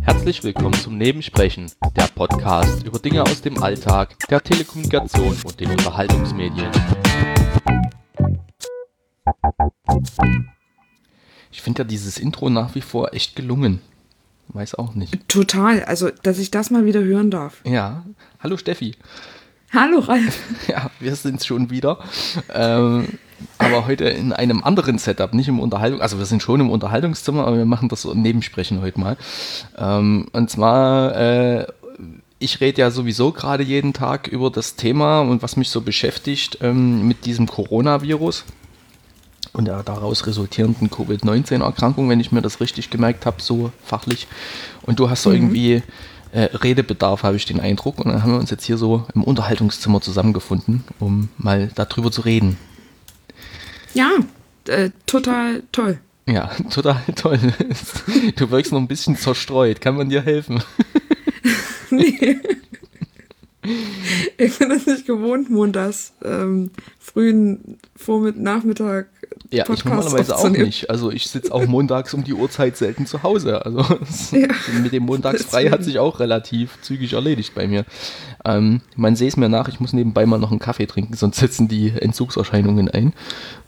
[0.00, 5.70] Herzlich willkommen zum Nebensprechen, der Podcast über Dinge aus dem Alltag, der Telekommunikation und den
[5.70, 6.70] Unterhaltungsmedien.
[11.50, 13.80] Ich finde ja dieses Intro nach wie vor echt gelungen.
[14.48, 15.28] Weiß auch nicht.
[15.28, 15.82] Total.
[15.84, 17.60] Also, dass ich das mal wieder hören darf.
[17.64, 18.04] Ja.
[18.40, 18.96] Hallo Steffi.
[19.72, 20.38] Hallo Ralf.
[20.68, 21.98] Ja, wir sind schon wieder.
[22.52, 23.18] Ähm,
[23.58, 26.00] aber heute in einem anderen Setup, nicht im Unterhaltung.
[26.00, 29.16] Also wir sind schon im Unterhaltungszimmer, aber wir machen das so im Nebensprechen heute mal.
[29.78, 31.66] Ähm, und zwar, äh,
[32.38, 36.58] ich rede ja sowieso gerade jeden Tag über das Thema und was mich so beschäftigt
[36.60, 38.44] ähm, mit diesem Coronavirus
[39.52, 44.26] und der daraus resultierenden Covid-19-Erkrankung, wenn ich mir das richtig gemerkt habe, so fachlich.
[44.82, 45.36] Und du hast so mhm.
[45.36, 45.82] irgendwie
[46.32, 47.98] äh, Redebedarf, habe ich den Eindruck.
[47.98, 52.22] Und dann haben wir uns jetzt hier so im Unterhaltungszimmer zusammengefunden, um mal darüber zu
[52.22, 52.56] reden.
[53.94, 54.10] Ja,
[54.68, 55.98] äh, total toll.
[56.26, 57.38] Ja, total toll.
[58.36, 59.80] Du wirkst noch ein bisschen zerstreut.
[59.80, 60.62] Kann man dir helfen?
[61.90, 62.38] nee.
[64.38, 69.06] Ich bin das nicht gewohnt, montags ähm, frühen Vormittag, Nachmittag
[69.50, 70.90] ja, Podcast ich normalerweise auch nicht.
[70.90, 73.64] Also ich sitze auch montags um die Uhrzeit selten zu Hause.
[73.64, 73.80] Also
[74.32, 74.48] ja,
[74.82, 77.84] mit dem Montagsfrei hat sich auch relativ zügig erledigt bei mir.
[78.44, 81.38] Ähm, man sehe es mir nach, ich muss nebenbei mal noch einen Kaffee trinken, sonst
[81.38, 83.12] setzen die Entzugserscheinungen ein.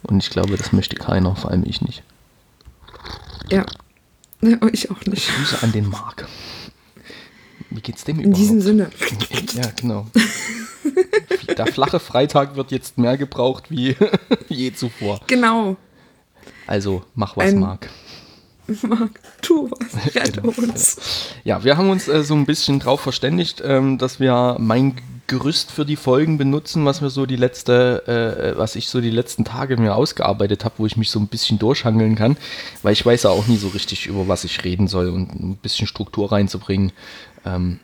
[0.03, 2.03] Und ich glaube, das möchte keiner, vor allem ich nicht.
[3.49, 3.65] Ja,
[4.41, 5.29] ja ich auch nicht.
[5.35, 6.27] Grüße an den Marc.
[7.69, 8.37] Wie geht's dem überhaupt?
[8.37, 8.89] In diesem Sinne.
[9.53, 10.07] Ja, genau.
[11.47, 13.95] Der flache Freitag wird jetzt mehr gebraucht wie
[14.49, 15.21] je zuvor.
[15.27, 15.77] Genau.
[16.67, 17.89] Also mach was, Ein, Marc.
[18.81, 20.53] Marc, tu was, rette genau.
[20.57, 20.97] uns.
[21.43, 24.95] Ja, wir haben uns äh, so ein bisschen drauf verständigt, ähm, dass wir mein
[25.27, 29.09] Gerüst für die Folgen benutzen, was wir so die letzte, äh, was ich so die
[29.09, 32.37] letzten Tage mir ausgearbeitet habe, wo ich mich so ein bisschen durchhangeln kann,
[32.83, 35.57] weil ich weiß ja auch nie so richtig, über was ich reden soll und ein
[35.57, 36.91] bisschen Struktur reinzubringen.
[37.43, 37.79] Ähm,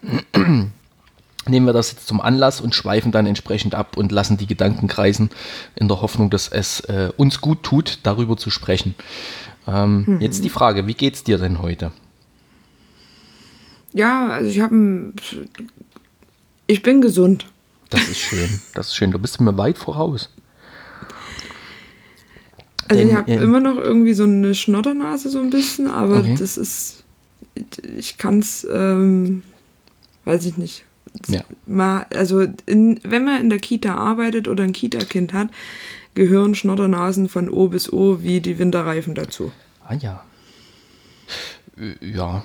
[1.47, 4.87] nehmen wir das jetzt zum Anlass und schweifen dann entsprechend ab und lassen die Gedanken
[4.87, 5.29] kreisen,
[5.75, 8.95] in der Hoffnung, dass es äh, uns gut tut, darüber zu sprechen.
[9.67, 10.21] Ähm, mhm.
[10.21, 11.91] Jetzt die Frage, wie geht's dir denn heute?
[13.93, 15.13] Ja, also ich habe
[16.67, 17.47] ich bin gesund.
[17.89, 19.11] Das ist schön, das ist schön.
[19.11, 20.29] Du bist mir weit voraus.
[22.87, 26.19] Also Denn, ich habe äh, immer noch irgendwie so eine Schnoddernase so ein bisschen, aber
[26.19, 26.35] okay.
[26.39, 27.03] das ist,
[27.97, 29.43] ich kann es, ähm,
[30.25, 30.85] weiß ich nicht,
[31.27, 31.41] ja.
[31.65, 35.49] Mal, also in, wenn man in der Kita arbeitet oder ein Kita-Kind hat,
[36.13, 39.51] gehören Schnoddernasen von O bis O wie die Winterreifen dazu.
[39.87, 40.23] Ah ja.
[42.01, 42.43] Ja.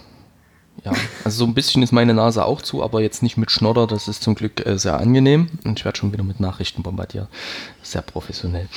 [0.84, 0.93] Ja,
[1.25, 4.09] also so ein bisschen ist meine Nase auch zu, aber jetzt nicht mit Schnodder, das
[4.09, 5.49] ist zum Glück äh, sehr angenehm.
[5.65, 7.28] Und ich werde schon wieder mit Nachrichten bombardiert.
[7.83, 8.69] Sehr professionell.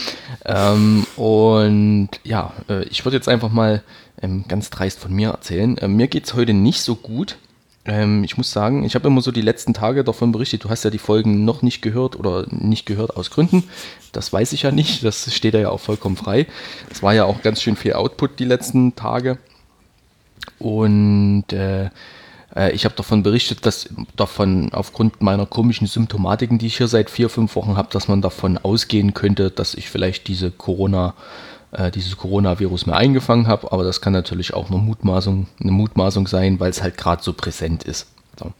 [0.45, 3.83] Ähm, und ja, äh, ich würde jetzt einfach mal
[4.21, 5.77] ähm, ganz dreist von mir erzählen.
[5.77, 7.37] Äh, mir geht es heute nicht so gut.
[7.89, 10.63] Ähm, ich muss sagen, ich habe immer so die letzten Tage davon berichtet.
[10.63, 13.63] Du hast ja die Folgen noch nicht gehört oder nicht gehört aus Gründen.
[14.11, 15.03] Das weiß ich ja nicht.
[15.03, 16.45] Das steht ja auch vollkommen frei.
[16.91, 19.39] Es war ja auch ganz schön viel Output die letzten Tage.
[20.59, 21.89] Und äh,
[22.55, 27.09] äh ich habe davon berichtet, dass davon aufgrund meiner komischen Symptomatiken, die ich hier seit
[27.09, 31.48] vier, fünf Wochen habe, dass man davon ausgehen könnte, dass ich vielleicht diese Corona äh,
[31.93, 36.59] dieses Coronavirus mir eingefangen habe, aber das kann natürlich auch eine Mutmaßung, eine Mutmaßung sein,
[36.59, 38.07] weil es halt gerade so präsent ist.
[38.39, 38.53] So.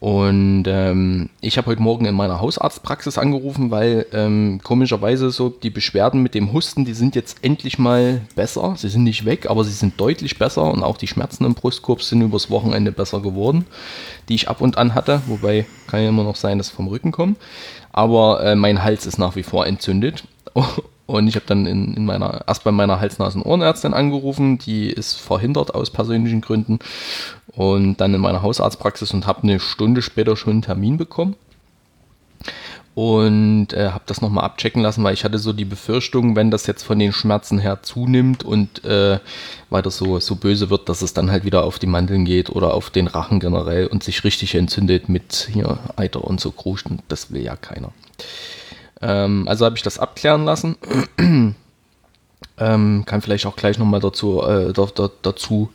[0.00, 5.68] Und ähm, ich habe heute Morgen in meiner Hausarztpraxis angerufen, weil ähm, komischerweise so die
[5.68, 8.76] Beschwerden mit dem Husten, die sind jetzt endlich mal besser.
[8.78, 12.02] Sie sind nicht weg, aber sie sind deutlich besser und auch die Schmerzen im Brustkorb
[12.02, 13.66] sind übers Wochenende besser geworden,
[14.30, 15.20] die ich ab und an hatte.
[15.26, 17.36] Wobei kann ja immer noch sein, dass sie vom Rücken kommen.
[17.92, 20.24] Aber äh, mein Hals ist nach wie vor entzündet.
[21.10, 25.74] Und ich habe dann in, in, meiner, erst bei meiner Hals-Nasen-Ohrenärztin angerufen, die ist verhindert
[25.74, 26.78] aus persönlichen Gründen.
[27.48, 31.34] Und dann in meiner Hausarztpraxis und habe eine Stunde später schon einen Termin bekommen.
[32.94, 36.68] Und äh, habe das nochmal abchecken lassen, weil ich hatte so die Befürchtung, wenn das
[36.68, 39.18] jetzt von den Schmerzen her zunimmt und äh,
[39.68, 42.72] weiter so, so böse wird, dass es dann halt wieder auf die Mandeln geht oder
[42.72, 47.00] auf den Rachen generell und sich richtig entzündet mit hier Eiter und so Krusten.
[47.08, 47.90] Das will ja keiner.
[49.02, 50.76] Ähm, also habe ich das abklären lassen.
[52.58, 55.70] ähm, kann vielleicht auch gleich nochmal dazu, äh, da, da, dazu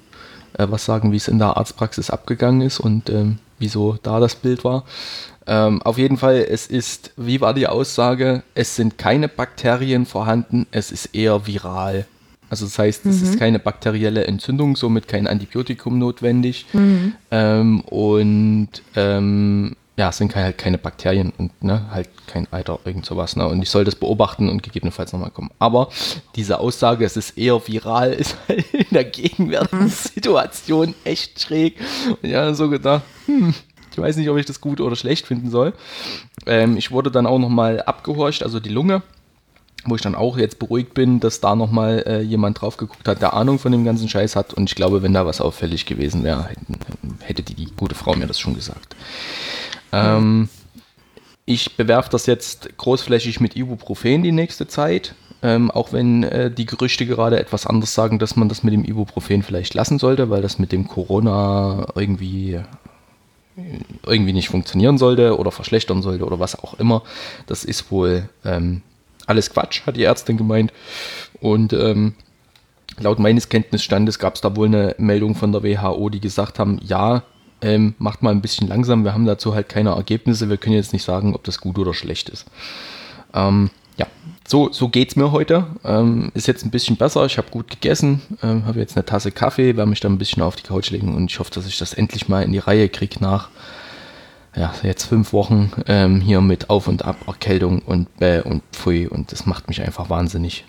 [0.58, 4.36] äh, was sagen, wie es in der Arztpraxis abgegangen ist und ähm, wieso da das
[4.36, 4.84] Bild war.
[5.48, 10.66] Ähm, auf jeden Fall, es ist, wie war die Aussage, es sind keine Bakterien vorhanden,
[10.72, 12.06] es ist eher viral.
[12.50, 13.24] Also das heißt, es mhm.
[13.24, 16.66] ist keine bakterielle Entzündung, somit kein Antibiotikum notwendig.
[16.74, 17.14] Mhm.
[17.32, 23.06] Ähm, und ähm, ja, es sind halt keine Bakterien und ne, halt kein Eiter, irgend
[23.06, 23.36] sowas.
[23.36, 23.48] Ne?
[23.48, 25.52] Und ich soll das beobachten und gegebenenfalls nochmal kommen.
[25.58, 25.90] Aber
[26.36, 31.80] diese Aussage, es ist eher viral, ist halt in der gegenwärtigen Situation echt schräg.
[32.10, 33.54] Und ich habe so gedacht, hm,
[33.92, 35.74] ich weiß nicht, ob ich das gut oder schlecht finden soll.
[36.46, 39.02] Ähm, ich wurde dann auch nochmal abgehorcht, also die Lunge
[39.88, 43.22] wo ich dann auch jetzt beruhigt bin, dass da nochmal äh, jemand drauf geguckt hat,
[43.22, 44.54] der Ahnung von dem ganzen Scheiß hat.
[44.54, 46.50] Und ich glaube, wenn da was auffällig gewesen wäre,
[47.20, 48.96] hätte die gute Frau mir das schon gesagt.
[49.96, 50.50] Ähm,
[51.46, 55.16] ich bewerfe das jetzt großflächig mit Ibuprofen die nächste Zeit.
[55.44, 58.84] Ähm, auch wenn äh, die Gerüchte gerade etwas anders sagen, dass man das mit dem
[58.84, 62.60] Ibuprofen vielleicht lassen sollte, weil das mit dem Corona irgendwie
[64.06, 67.04] irgendwie nicht funktionieren sollte oder verschlechtern sollte oder was auch immer.
[67.48, 68.82] Das ist wohl ähm,
[69.28, 70.74] alles Quatsch, hat die Ärztin gemeint.
[71.40, 72.16] Und ähm,
[73.00, 76.80] laut meines Kenntnisstandes gab es da wohl eine Meldung von der WHO, die gesagt haben,
[76.84, 77.24] ja,
[77.66, 80.94] ähm, macht mal ein bisschen langsam, wir haben dazu halt keine Ergebnisse, wir können jetzt
[80.94, 82.46] nicht sagen, ob das gut oder schlecht ist.
[83.34, 84.08] Ähm, ja,
[84.48, 85.66] so, so geht es mir heute.
[85.84, 89.32] Ähm, ist jetzt ein bisschen besser, ich habe gut gegessen, ähm, habe jetzt eine Tasse
[89.32, 91.78] Kaffee, werde mich dann ein bisschen auf die Couch legen und ich hoffe, dass ich
[91.78, 93.50] das endlich mal in die Reihe kriege nach
[94.56, 99.08] ja, jetzt fünf Wochen ähm, hier mit Auf und Ab, Erkältung und Bäh und Pfui
[99.08, 100.66] und das macht mich einfach wahnsinnig.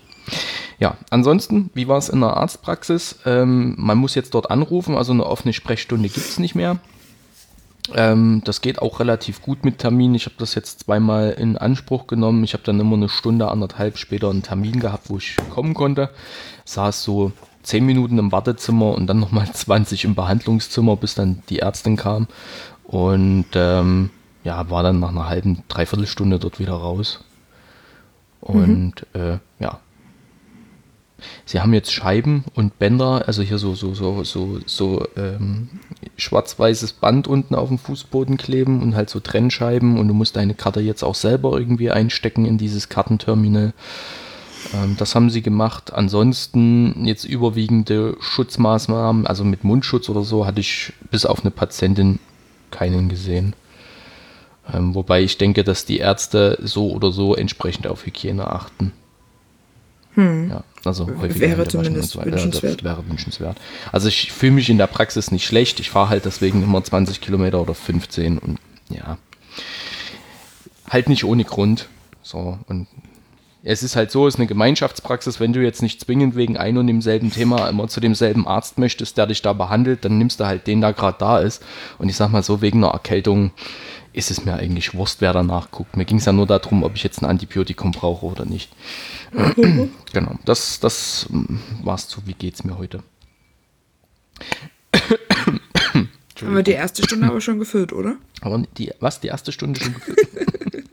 [0.78, 3.20] Ja, ansonsten, wie war es in der Arztpraxis?
[3.24, 6.78] Ähm, man muss jetzt dort anrufen, also eine offene Sprechstunde gibt es nicht mehr.
[7.94, 10.14] Ähm, das geht auch relativ gut mit Termin.
[10.14, 12.44] Ich habe das jetzt zweimal in Anspruch genommen.
[12.44, 16.10] Ich habe dann immer eine Stunde, anderthalb später einen Termin gehabt, wo ich kommen konnte.
[16.64, 17.32] Saß so
[17.62, 22.26] zehn Minuten im Wartezimmer und dann nochmal 20 im Behandlungszimmer, bis dann die Ärztin kam.
[22.84, 24.10] Und ähm,
[24.44, 27.24] ja, war dann nach einer halben, dreiviertel Stunde dort wieder raus.
[28.40, 29.20] Und mhm.
[29.20, 29.80] äh, ja.
[31.44, 35.68] Sie haben jetzt Scheiben und Bänder, also hier so, so, so, so, so ähm,
[36.16, 40.54] schwarz-weißes Band unten auf dem Fußboden kleben und halt so Trennscheiben und du musst deine
[40.54, 43.72] Karte jetzt auch selber irgendwie einstecken in dieses Kartenterminal.
[44.74, 45.92] Ähm, das haben sie gemacht.
[45.92, 52.18] Ansonsten jetzt überwiegende Schutzmaßnahmen, also mit Mundschutz oder so, hatte ich bis auf eine Patientin
[52.70, 53.54] keinen gesehen.
[54.72, 58.92] Ähm, wobei ich denke, dass die Ärzte so oder so entsprechend auf Hygiene achten.
[60.14, 60.50] Hm.
[60.50, 62.84] Ja, also wäre zumindest so wünschenswert.
[62.84, 63.58] wäre wünschenswert.
[63.92, 65.80] Also ich fühle mich in der Praxis nicht schlecht.
[65.80, 69.18] Ich fahre halt deswegen immer 20 Kilometer oder 15 und ja,
[70.88, 71.88] halt nicht ohne Grund.
[72.22, 72.86] So und
[73.68, 76.78] es ist halt so, es ist eine Gemeinschaftspraxis, wenn du jetzt nicht zwingend wegen ein
[76.78, 80.46] und demselben Thema immer zu demselben Arzt möchtest, der dich da behandelt, dann nimmst du
[80.46, 81.64] halt den, der gerade da ist.
[81.98, 83.50] Und ich sag mal so, wegen einer Erkältung
[84.16, 85.96] ist es mir eigentlich Wurst, wer danach guckt.
[85.96, 88.70] Mir ging es ja nur darum, ob ich jetzt ein Antibiotikum brauche oder nicht.
[90.12, 91.26] genau, das, das
[91.82, 93.02] war's zu, wie geht's mir heute.
[96.42, 98.16] Haben wir die erste Stunde aber schon gefüllt, oder?
[98.40, 100.84] Aber die, was, die erste Stunde schon gefüllt?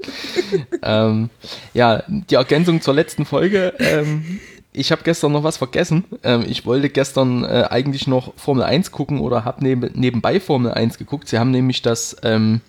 [0.81, 1.29] ähm,
[1.73, 3.73] ja, die Ergänzung zur letzten Folge.
[3.79, 4.39] Ähm,
[4.71, 6.03] ich habe gestern noch was vergessen.
[6.23, 10.71] Ähm, ich wollte gestern äh, eigentlich noch Formel 1 gucken oder habe neb nebenbei Formel
[10.71, 11.27] 1 geguckt.
[11.27, 12.61] Sie haben nämlich das, ähm,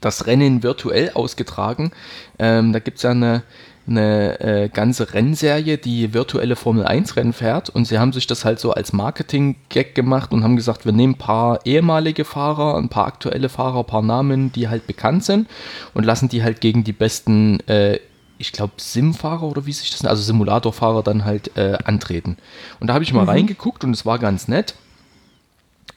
[0.00, 1.92] das Rennen virtuell ausgetragen.
[2.38, 3.42] Ähm, da gibt es ja eine,
[3.86, 8.44] eine äh, ganze Rennserie, die virtuelle Formel 1 Rennen fährt und sie haben sich das
[8.44, 12.88] halt so als Marketing-Gag gemacht und haben gesagt, wir nehmen ein paar ehemalige Fahrer, ein
[12.88, 15.48] paar aktuelle Fahrer, ein paar Namen, die halt bekannt sind
[15.94, 18.00] und lassen die halt gegen die besten, äh,
[18.38, 22.36] ich glaube, Sim-Fahrer oder wie sich das nennt, also Simulatorfahrer dann halt äh, antreten.
[22.80, 23.30] Und da habe ich mal mhm.
[23.30, 24.74] reingeguckt und es war ganz nett.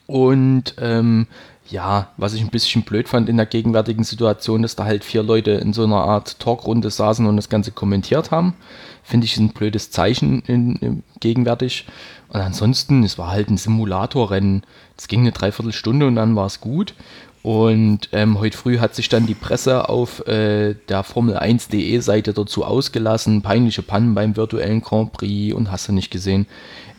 [0.09, 1.27] Und ähm,
[1.69, 5.21] ja, was ich ein bisschen blöd fand in der gegenwärtigen Situation, dass da halt vier
[5.21, 8.55] Leute in so einer Art Talkrunde saßen und das Ganze kommentiert haben.
[9.03, 11.85] Finde ich ein blödes Zeichen in, in, gegenwärtig.
[12.29, 14.63] Und ansonsten, es war halt ein Simulatorrennen.
[14.97, 16.95] Es ging eine Dreiviertelstunde und dann war es gut.
[17.43, 22.65] Und ähm, heute früh hat sich dann die Presse auf äh, der Formel1.de Seite dazu
[22.65, 23.43] ausgelassen.
[23.43, 26.47] Peinliche Pannen beim virtuellen Grand Prix und hast du nicht gesehen.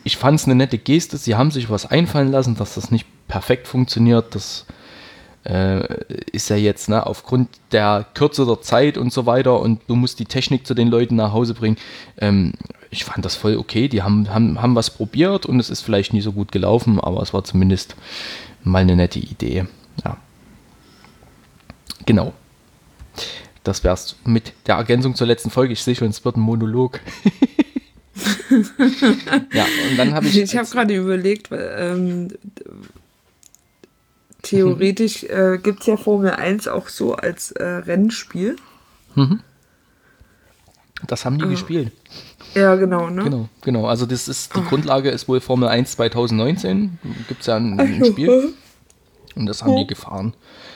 [0.03, 1.17] Ich fand es eine nette Geste.
[1.17, 4.33] Sie haben sich was einfallen lassen, dass das nicht perfekt funktioniert.
[4.35, 4.65] Das
[5.43, 9.95] äh, ist ja jetzt ne, aufgrund der Kürze der Zeit und so weiter und du
[9.95, 11.77] musst die Technik zu den Leuten nach Hause bringen.
[12.17, 12.53] Ähm,
[12.89, 13.87] ich fand das voll okay.
[13.87, 17.21] Die haben, haben, haben was probiert und es ist vielleicht nie so gut gelaufen, aber
[17.21, 17.95] es war zumindest
[18.63, 19.65] mal eine nette Idee.
[20.03, 20.17] Ja.
[22.05, 22.33] Genau.
[23.63, 25.73] Das wär's mit der Ergänzung zur letzten Folge.
[25.73, 26.99] Ich sehe schon, es wird ein Monolog.
[29.53, 30.37] ja, und dann habe ich.
[30.37, 32.29] Ich habe gerade überlegt, ähm,
[34.41, 38.55] theoretisch äh, gibt es ja Formel 1 auch so als äh, Rennspiel.
[39.15, 39.41] Mhm.
[41.07, 41.49] Das haben die ah.
[41.49, 41.91] gespielt.
[42.53, 43.23] Ja, genau, ne?
[43.23, 43.87] Genau, genau.
[43.87, 44.63] Also das ist die oh.
[44.63, 46.99] Grundlage ist wohl Formel 1 2019.
[47.27, 48.53] Gibt es ja ein, ein Spiel.
[49.35, 50.33] Und das haben die gefahren.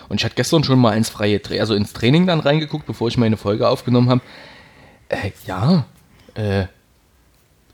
[0.08, 3.10] Und ich hatte gestern schon mal ins freie Tra also ins Training dann reingeguckt, bevor
[3.10, 4.22] ich meine Folge aufgenommen habe.
[5.10, 5.86] Äh, ja,
[6.36, 6.66] äh,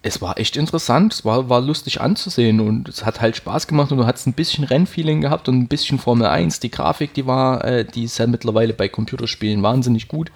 [0.04, 3.92] es war echt interessant, es war, war lustig anzusehen und es hat halt Spaß gemacht
[3.92, 6.60] und du hattest ein bisschen Rennfeeling gehabt und ein bisschen Formel 1.
[6.60, 10.32] Die Grafik, die war, äh, die ist ja mittlerweile bei Computerspielen wahnsinnig gut.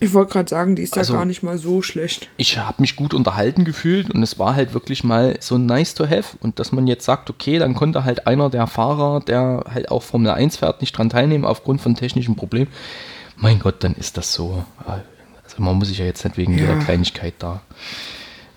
[0.00, 2.28] Ich wollte gerade sagen, die ist also, ja gar nicht mal so schlecht.
[2.36, 6.04] Ich habe mich gut unterhalten gefühlt und es war halt wirklich mal so nice to
[6.04, 6.36] have.
[6.38, 10.04] Und dass man jetzt sagt, okay, dann konnte halt einer der Fahrer, der halt auch
[10.04, 12.70] Formel 1 fährt, nicht dran teilnehmen aufgrund von technischen Problemen.
[13.34, 14.64] Mein Gott, dann ist das so.
[14.86, 16.60] Also man muss sich ja jetzt nicht wegen ja.
[16.60, 17.60] jeder Kleinigkeit da.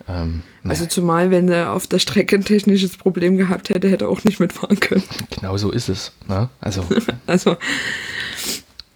[0.08, 4.10] Ähm, also zumal, wenn er auf der Strecke ein technisches Problem gehabt hätte, hätte er
[4.10, 5.03] auch nicht mitfahren können.
[5.29, 6.12] Genau so ist es.
[6.27, 6.50] Ne?
[6.60, 6.84] Also,
[7.27, 7.58] also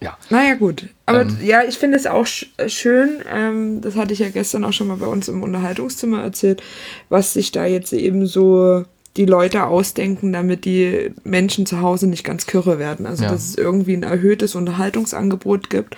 [0.00, 0.16] ja.
[0.28, 0.88] Naja, gut.
[1.06, 4.28] Aber ähm, ja, ich finde es auch sch äh, schön, ähm, das hatte ich ja
[4.28, 6.62] gestern auch schon mal bei uns im Unterhaltungszimmer erzählt,
[7.08, 8.84] was sich da jetzt eben so
[9.16, 13.06] die Leute ausdenken, damit die Menschen zu Hause nicht ganz kirre werden.
[13.06, 13.30] Also, ja.
[13.30, 15.96] dass es irgendwie ein erhöhtes Unterhaltungsangebot gibt.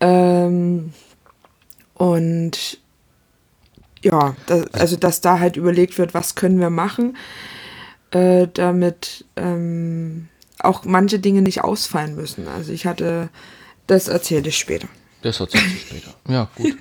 [0.00, 0.94] Ähm,
[1.94, 2.78] und
[4.02, 7.16] ja, das, also dass da halt überlegt wird, was können wir machen,
[8.10, 10.28] äh, damit ähm,
[10.58, 12.48] auch manche Dinge nicht ausfallen müssen.
[12.48, 13.28] Also ich hatte,
[13.86, 14.88] das erzähle ich später.
[15.22, 16.14] Das erzähle ich später.
[16.28, 16.74] Ja, gut.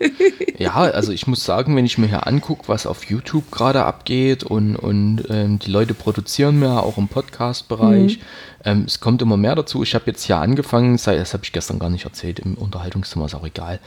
[0.57, 4.43] ja, also ich muss sagen, wenn ich mir hier angucke, was auf YouTube gerade abgeht
[4.43, 8.23] und, und ähm, die Leute produzieren mehr, auch im Podcast-Bereich, mhm.
[8.65, 9.83] ähm, es kommt immer mehr dazu.
[9.83, 13.35] Ich habe jetzt hier angefangen, das habe ich gestern gar nicht erzählt, im Unterhaltungszimmer ist
[13.35, 13.79] auch egal.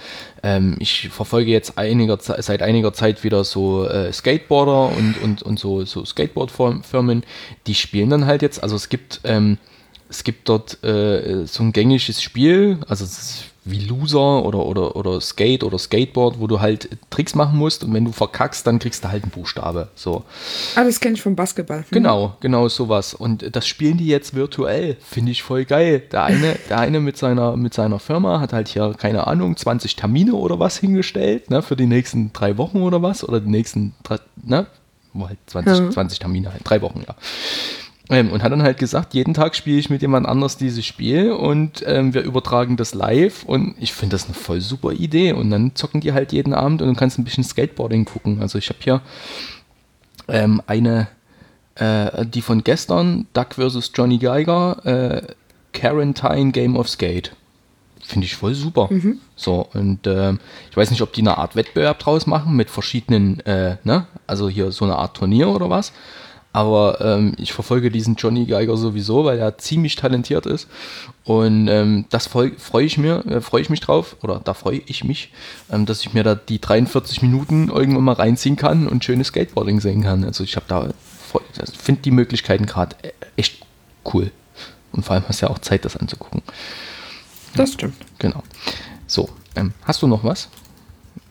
[0.45, 5.59] Ähm, ich verfolge jetzt einiger, seit einiger Zeit wieder so äh, Skateboarder und, und, und
[5.59, 7.25] so, so Skateboard-Firmen,
[7.67, 9.59] die spielen dann halt jetzt, also es gibt ähm,
[10.09, 14.95] es gibt dort äh, so ein gängiges Spiel, also es ist wie Loser oder, oder,
[14.95, 18.79] oder Skate oder Skateboard, wo du halt Tricks machen musst und wenn du verkackst, dann
[18.79, 19.89] kriegst du halt einen Buchstabe.
[19.95, 20.25] So.
[20.75, 21.79] Ah, das kenne ich vom Basketball.
[21.79, 21.87] Hm.
[21.91, 23.15] Genau, genau sowas.
[23.15, 24.97] Und das spielen die jetzt virtuell.
[25.01, 26.03] Finde ich voll geil.
[26.13, 29.97] Der eine, der eine mit, seiner, mit seiner Firma hat halt hier, keine Ahnung, 20
[29.97, 33.95] Termine oder was hingestellt, ne, für die nächsten drei Wochen oder was, oder die nächsten,
[34.43, 34.67] ne,
[35.19, 35.91] halt 20, ja.
[35.91, 37.15] 20 Termine, halt, drei Wochen, ja.
[38.11, 41.33] Ähm, und hat dann halt gesagt, jeden Tag spiele ich mit jemand anders dieses Spiel
[41.33, 45.51] und ähm, wir übertragen das live und ich finde das eine voll super Idee und
[45.51, 48.43] dann zocken die halt jeden Abend und du kannst ein bisschen Skateboarding gucken.
[48.43, 49.01] Also ich habe hier
[50.29, 51.09] ähm, eine,
[51.77, 53.91] äh, die von gestern, Duck vs.
[53.95, 55.23] Johnny Geiger, äh,
[55.73, 57.33] Quarantine Game of Skate.
[58.03, 58.89] Finde ich voll super.
[58.91, 59.19] Mhm.
[59.35, 60.35] So, und äh,
[60.71, 64.07] ich weiß nicht, ob die eine Art Wettbewerb draus machen mit verschiedenen, äh, ne?
[64.27, 65.93] Also hier so eine Art Turnier oder was.
[66.55, 70.69] Aber ähm, ich verfolge diesen Johnny Geiger sowieso, weil er ziemlich talentiert ist.
[71.25, 72.53] Und ähm, das freue
[72.85, 75.33] ich mir, äh, freue ich mich drauf, oder da freue ich mich,
[75.69, 79.81] ähm, dass ich mir da die 43 Minuten irgendwann mal reinziehen kann und schönes Skateboarding
[79.81, 80.23] sehen kann.
[80.23, 80.91] Also ich habe da,
[81.59, 82.95] also finde die Möglichkeiten gerade
[83.35, 83.67] echt
[84.15, 84.31] cool.
[84.93, 86.43] Und vor allem hast du ja auch Zeit, das anzugucken.
[87.57, 87.97] Das stimmt.
[88.21, 88.45] Genau.
[89.09, 90.49] So, ähm, hast du noch was?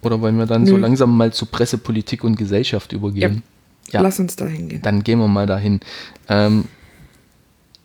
[0.01, 0.71] Oder wollen wir dann Nö.
[0.71, 3.35] so langsam mal zu Presse, Politik und Gesellschaft übergehen?
[3.35, 3.52] Ja.
[3.91, 4.81] Ja, Lass uns da hingehen.
[4.81, 5.79] Dann gehen wir mal dahin.
[6.27, 6.65] Ähm,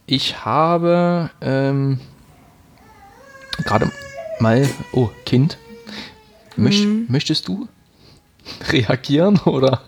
[0.06, 2.00] ich habe ähm,
[3.64, 3.90] gerade
[4.40, 4.68] mal.
[4.92, 5.58] Oh, Kind.
[6.56, 7.06] Möcht, mhm.
[7.08, 7.68] Möchtest du
[8.72, 9.82] reagieren oder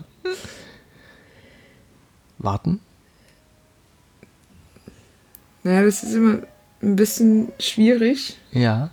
[2.37, 2.79] warten?
[5.63, 6.39] Naja, das ist immer
[6.81, 8.37] ein bisschen schwierig.
[8.51, 8.89] Ja.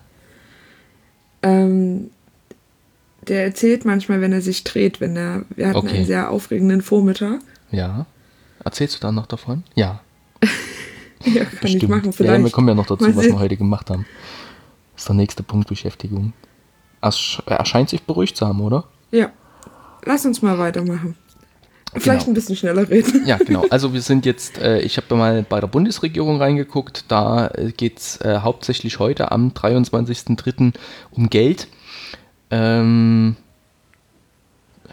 [1.42, 2.10] Ähm,
[3.28, 5.96] der erzählt manchmal, wenn er sich dreht, wenn er, wir hatten okay.
[5.96, 7.40] einen sehr aufregenden Vormittag.
[7.70, 8.06] Ja.
[8.64, 9.64] Erzählst du dann noch davon?
[9.74, 10.00] Ja.
[11.24, 11.82] ja, kann Bestimmt.
[11.82, 12.12] ich machen.
[12.12, 12.38] Vielleicht.
[12.38, 14.06] Ja, wir kommen ja noch dazu, was wir heute gemacht haben.
[14.94, 16.32] Das ist der nächste Punkt Beschäftigung.
[17.00, 17.12] Er
[17.64, 18.84] scheint sich beruhigt zu haben, oder?
[19.10, 19.30] Ja.
[20.04, 21.16] Lass uns mal weitermachen.
[21.94, 22.32] Vielleicht genau.
[22.32, 23.26] ein bisschen schneller reden.
[23.26, 23.64] Ja, genau.
[23.70, 27.04] Also wir sind jetzt, äh, ich habe mal bei der Bundesregierung reingeguckt.
[27.08, 30.74] Da äh, geht es äh, hauptsächlich heute am 23.03.
[31.10, 31.68] um Geld.
[32.50, 33.36] Ähm,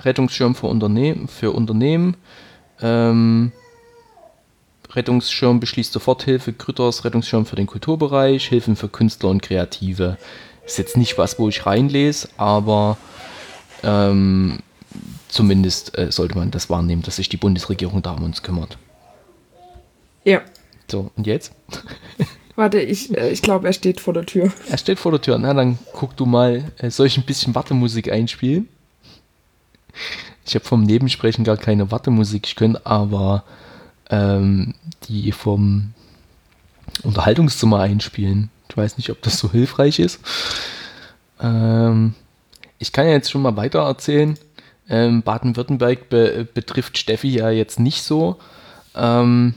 [0.04, 2.18] Rettungsschirm für Unternehmen, für Unternehmen.
[2.82, 3.52] Ähm,
[4.92, 10.18] Rettungsschirm beschließt Soforthilfe, Grütters, Rettungsschirm für den Kulturbereich, Hilfen für Künstler und Kreative.
[10.66, 12.98] Ist jetzt nicht was, wo ich reinlese, aber
[13.84, 14.60] ähm,
[15.28, 18.78] zumindest äh, sollte man das wahrnehmen, dass sich die Bundesregierung da um uns kümmert.
[20.24, 20.42] Ja.
[20.90, 21.54] So, und jetzt?
[22.56, 24.52] Warte, ich, äh, ich glaube, er steht vor der Tür.
[24.70, 25.38] Er steht vor der Tür.
[25.38, 26.72] Na, dann guck du mal.
[26.78, 28.68] Äh, soll ich ein bisschen Wartemusik einspielen?
[30.46, 32.48] Ich habe vom Nebensprechen gar keine Wartemusik.
[32.48, 33.44] Ich könnte aber
[34.10, 34.74] ähm,
[35.08, 35.94] die vom
[37.04, 38.50] Unterhaltungszimmer einspielen.
[38.70, 40.20] Ich weiß nicht, ob das so hilfreich ist.
[41.42, 42.14] Ähm,
[42.80, 44.38] ich kann ja jetzt schon mal weiter erzählen.
[44.88, 48.38] Ähm, Baden-Württemberg be betrifft Steffi ja jetzt nicht so.
[48.96, 49.56] Ähm,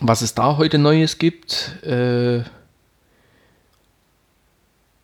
[0.00, 2.38] was es da heute Neues gibt, äh,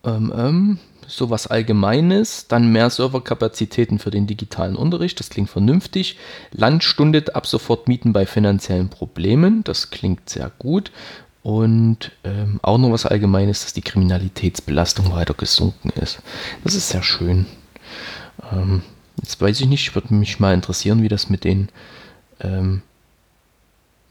[0.04, 6.18] ähm, ähm, sowas Allgemeines, dann mehr Serverkapazitäten für den digitalen Unterricht, das klingt vernünftig.
[6.52, 10.90] Land stundet ab sofort Mieten bei finanziellen Problemen, das klingt sehr gut.
[11.42, 16.18] Und ähm, auch noch was Allgemeines, dass die Kriminalitätsbelastung weiter gesunken ist.
[16.64, 17.46] Das ist sehr schön.
[18.52, 18.82] Ähm,
[19.22, 21.70] jetzt weiß ich nicht, würde mich mal interessieren, wie das mit den
[22.40, 22.82] ähm,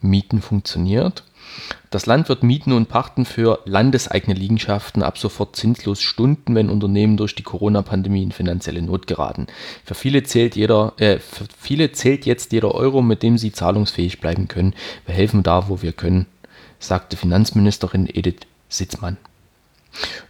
[0.02, 1.24] Mieten funktioniert.
[1.90, 7.18] Das Land wird mieten und pachten für landeseigene Liegenschaften ab sofort zinslos stunden, wenn Unternehmen
[7.18, 9.48] durch die Corona-Pandemie in finanzielle Not geraten.
[9.84, 14.20] Für viele, zählt jeder, äh, für viele zählt jetzt jeder Euro, mit dem sie zahlungsfähig
[14.20, 14.76] bleiben können.
[15.06, 16.28] Wir helfen da, wo wir können,
[16.78, 19.18] sagte Finanzministerin Edith Sitzmann.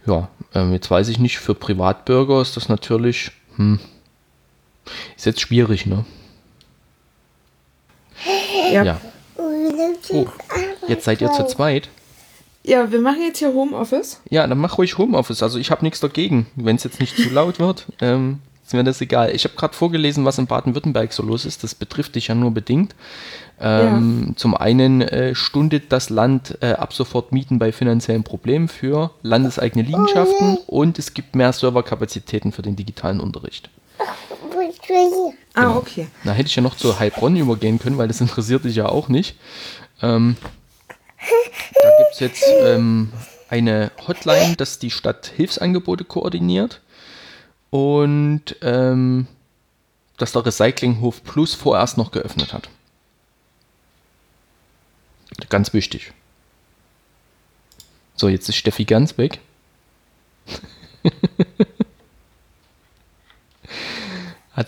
[0.06, 3.78] Ja, äh, jetzt weiß ich nicht, für Privatbürger ist das natürlich, hm,
[5.16, 6.06] ist jetzt schwierig, ne?
[8.72, 8.84] Ja.
[8.84, 9.00] ja.
[10.12, 10.26] Oh,
[10.88, 11.88] jetzt seid ihr zu zweit.
[12.62, 14.20] Ja, wir machen jetzt hier Homeoffice.
[14.28, 15.42] Ja, dann mach ruhig Homeoffice.
[15.42, 17.86] Also ich habe nichts dagegen, wenn es jetzt nicht zu laut wird.
[18.00, 19.34] Ähm, ist mir das egal.
[19.34, 21.64] Ich habe gerade vorgelesen, was in Baden-Württemberg so los ist.
[21.64, 22.94] Das betrifft dich ja nur bedingt.
[23.60, 24.36] Ähm, ja.
[24.36, 29.82] Zum einen äh, stundet das Land äh, ab sofort Mieten bei finanziellen Problemen für landeseigene
[29.82, 33.70] Liegenschaften oh, und es gibt mehr Serverkapazitäten für den digitalen Unterricht.
[35.54, 35.76] Ah, genau.
[35.78, 36.06] okay.
[36.24, 39.08] Da hätte ich ja noch zu Heilbronn übergehen können, weil das interessiert dich ja auch
[39.08, 39.36] nicht.
[40.02, 40.36] Ähm,
[41.82, 43.12] da gibt es jetzt ähm,
[43.48, 46.80] eine Hotline, dass die Stadt Hilfsangebote koordiniert
[47.70, 49.26] und ähm,
[50.16, 52.68] dass der Recyclinghof Plus vorerst noch geöffnet hat.
[55.48, 56.12] Ganz wichtig.
[58.14, 59.40] So, jetzt ist Steffi ganz weg.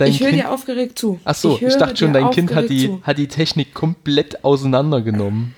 [0.08, 1.20] Ich höre dir aufgeregt zu.
[1.24, 5.54] Ach so, ich, ich dachte schon, dein Kind hat die, hat die Technik komplett auseinandergenommen.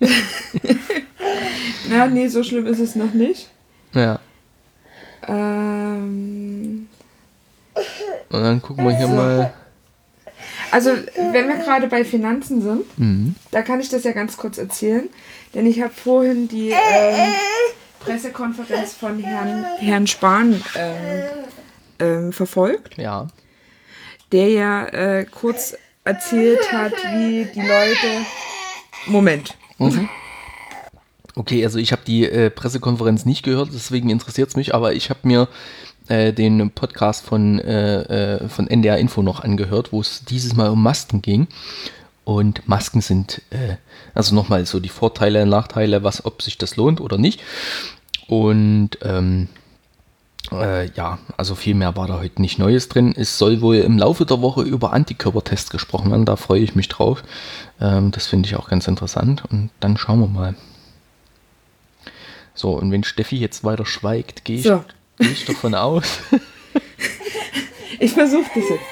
[1.90, 3.48] ja, nee, so schlimm ist es noch nicht.
[3.94, 4.20] Ja.
[5.26, 6.88] Ähm,
[8.30, 9.12] Und dann gucken wir hier so.
[9.14, 9.52] mal.
[10.70, 13.34] Also, wenn wir gerade bei Finanzen sind, mhm.
[13.50, 15.08] da kann ich das ja ganz kurz erzählen.
[15.54, 17.32] Denn ich habe vorhin die ähm,
[18.00, 21.24] Pressekonferenz von Herrn, Herrn Spahn ähm,
[21.98, 22.96] ähm, verfolgt.
[22.96, 23.28] Ja.
[24.32, 28.26] Der ja äh, kurz erzählt hat, wie die Leute.
[29.06, 29.56] Moment.
[29.78, 30.08] Mhm.
[31.34, 35.08] Okay, also ich habe die äh, Pressekonferenz nicht gehört, deswegen interessiert es mich, aber ich
[35.08, 35.48] habe mir
[36.08, 40.70] äh, den Podcast von, äh, äh von NDR Info noch angehört, wo es dieses Mal
[40.70, 41.46] um Masken ging.
[42.24, 43.76] Und Masken sind, äh,
[44.14, 47.40] also nochmal so die Vorteile, Nachteile, was, ob sich das lohnt oder nicht.
[48.26, 49.48] Und ähm,
[50.52, 53.14] äh, ja, also viel mehr war da heute nicht Neues drin.
[53.16, 56.24] Es soll wohl im Laufe der Woche über Antikörpertests gesprochen werden.
[56.24, 57.22] Da freue ich mich drauf.
[57.80, 59.44] Ähm, das finde ich auch ganz interessant.
[59.50, 60.54] Und dann schauen wir mal.
[62.54, 64.84] So, und wenn Steffi jetzt weiter schweigt, gehe ich, so.
[65.18, 66.04] geh ich davon aus.
[68.00, 68.82] ich versuche das jetzt.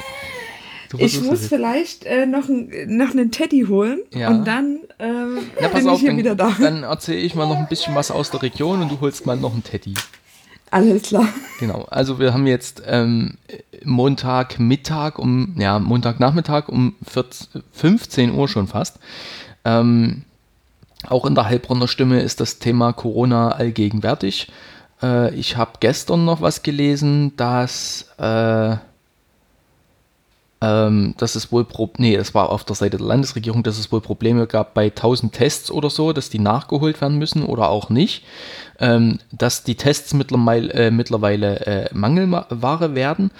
[0.99, 4.29] Ich muss vielleicht äh, noch, noch einen Teddy holen ja.
[4.29, 6.55] und dann ähm, ja, bin auf, ich hier dann, wieder da.
[6.59, 9.37] Dann erzähle ich mal noch ein bisschen was aus der Region und du holst mal
[9.37, 9.95] noch einen Teddy.
[10.77, 11.27] Alles klar.
[11.59, 13.39] Genau, also wir haben jetzt ähm,
[13.83, 18.99] Montagmittag um, ja, Montagnachmittag um 14, 15 Uhr schon fast.
[19.65, 20.25] Ähm,
[21.09, 24.53] auch in der Heilbronner Stimme ist das Thema Corona allgegenwärtig.
[25.03, 28.77] Äh, ich habe gestern noch was gelesen, dass äh,
[30.61, 33.93] ähm, dass es wohl, Pro nee, das war auf der Seite der Landesregierung, dass es
[33.93, 37.91] wohl Probleme gab bei 1000 Tests oder so, dass die nachgeholt werden müssen oder auch
[37.91, 38.25] nicht.
[38.79, 43.31] Ähm, dass die Tests mittlerweile, äh, mittlerweile äh, Mangelware werden.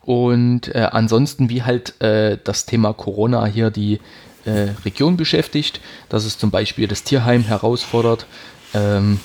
[0.00, 4.00] Und äh, ansonsten, wie halt äh, das Thema Corona hier die
[4.44, 8.26] äh, Region beschäftigt, dass es zum Beispiel das Tierheim herausfordert,
[8.72, 9.20] ähm,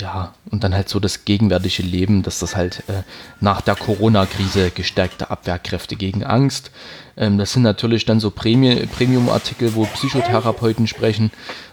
[0.00, 3.02] ja, und dann halt so das gegenwärtige Leben, dass das halt äh,
[3.40, 6.70] nach der Corona-Krise gestärkte Abwehrkräfte gegen Angst.
[7.16, 11.30] Ähm, das sind natürlich dann so Premium-Artikel, wo Psychotherapeuten sprechen.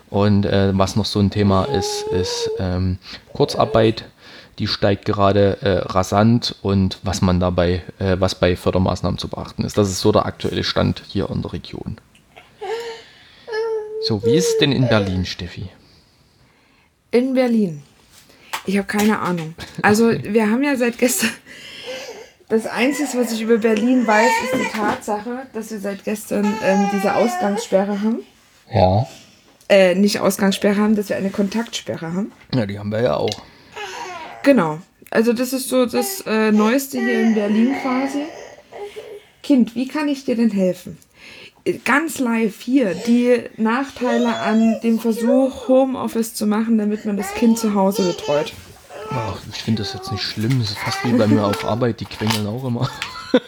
[0.09, 2.97] Und äh, was noch so ein Thema ist, ist ähm,
[3.33, 4.05] Kurzarbeit.
[4.59, 9.63] Die steigt gerade äh, rasant und was man dabei, äh, was bei Fördermaßnahmen zu beachten
[9.63, 9.77] ist.
[9.77, 11.97] Das ist so der aktuelle Stand hier in der Region.
[14.07, 15.69] So, wie ist es denn in Berlin, Steffi?
[17.11, 17.83] In Berlin.
[18.65, 19.53] Ich habe keine Ahnung.
[19.81, 21.29] Also wir haben ja seit gestern.
[22.49, 26.89] Das Einzige, was ich über Berlin weiß, ist die Tatsache, dass wir seit gestern ähm,
[26.93, 28.19] diese Ausgangssperre haben.
[28.73, 29.05] Ja.
[29.69, 32.31] Äh, nicht Ausgangssperre haben, dass wir eine Kontaktsperre haben.
[32.53, 33.41] Ja, die haben wir ja auch.
[34.43, 34.79] Genau.
[35.09, 38.23] Also das ist so das äh, Neueste hier in Berlin quasi.
[39.43, 40.97] Kind, wie kann ich dir denn helfen?
[41.83, 47.59] ganz live hier die Nachteile an dem Versuch, Homeoffice zu machen, damit man das Kind
[47.59, 48.53] zu Hause betreut.
[49.09, 50.61] Ach, ich finde das jetzt nicht schlimm.
[50.61, 52.89] Es ist fast wie bei mir auf Arbeit, die quengeln auch immer.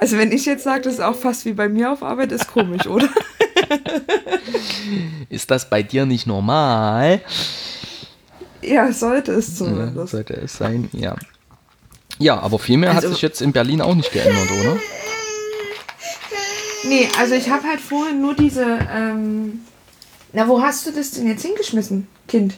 [0.00, 2.48] Also wenn ich jetzt sage, das ist auch fast wie bei mir auf Arbeit, ist
[2.48, 3.06] komisch, oder?
[5.28, 7.20] ist das bei dir nicht normal?
[8.62, 9.96] Ja, sollte es zumindest.
[9.96, 11.16] Ja, sollte es sein, ja.
[12.18, 14.76] Ja, aber viel mehr also, hat sich jetzt in Berlin auch nicht geändert, oder?
[16.84, 18.78] Nee, also ich habe halt vorhin nur diese.
[18.92, 19.60] Ähm,
[20.32, 22.56] na, wo hast du das denn jetzt hingeschmissen, Kind?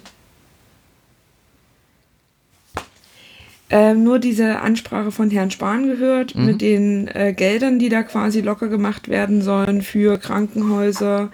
[3.74, 6.44] Ähm, nur diese Ansprache von Herrn Spahn gehört mhm.
[6.44, 11.30] mit den äh, Geldern, die da quasi locker gemacht werden sollen für Krankenhäuser,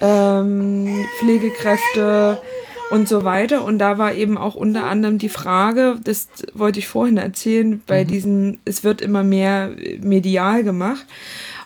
[0.00, 2.42] ähm, Pflegekräfte
[2.90, 3.64] und so weiter.
[3.64, 8.04] Und da war eben auch unter anderem die Frage, das wollte ich vorhin erzählen, bei
[8.04, 8.08] mhm.
[8.08, 9.70] diesen, es wird immer mehr
[10.02, 11.06] medial gemacht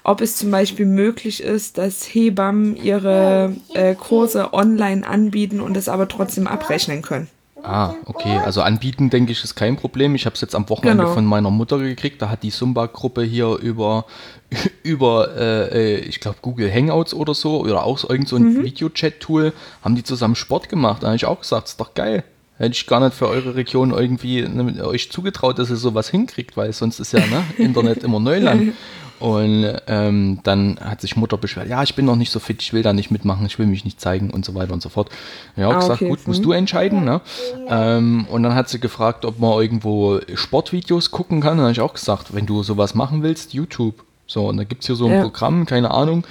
[0.03, 5.91] ob es zum Beispiel möglich ist, dass Hebammen ihre äh, Kurse online anbieten und es
[5.91, 7.29] aber trotzdem abrechnen können.
[7.63, 8.39] Ah, okay.
[8.39, 10.15] Also anbieten, denke ich, ist kein Problem.
[10.15, 11.15] Ich habe es jetzt am Wochenende genau.
[11.15, 12.21] von meiner Mutter gekriegt.
[12.23, 14.07] Da hat die Zumba-Gruppe hier über,
[14.83, 18.55] über äh, äh ich glaube, Google Hangouts oder so, oder auch so irgend so ein
[18.55, 18.65] mhm.
[18.65, 21.03] Videochat-Tool, haben die zusammen Sport gemacht.
[21.03, 22.25] Da habe ich auch gesagt, ist doch geil.
[22.57, 26.59] Hätte ich gar nicht für eure Region irgendwie ne, euch zugetraut, dass ihr sowas hinkriegt,
[26.59, 28.75] weil sonst ist ja ne, Internet immer Neuland.
[29.21, 32.73] Und ähm, dann hat sich Mutter beschwert, ja, ich bin noch nicht so fit, ich
[32.73, 35.11] will da nicht mitmachen, ich will mich nicht zeigen und so weiter und so fort.
[35.57, 36.09] Ja, auch ah, gesagt, okay.
[36.09, 37.05] gut, musst du entscheiden.
[37.05, 37.21] Ne?
[37.69, 41.53] Ähm, und dann hat sie gefragt, ob man irgendwo Sportvideos gucken kann.
[41.53, 44.03] Und dann habe ich auch gesagt, wenn du sowas machen willst, YouTube.
[44.27, 45.23] So, und da gibt es hier so ein ja.
[45.23, 46.25] Programm, keine Ahnung,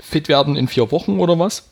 [0.00, 1.68] fit werden in vier Wochen oder was.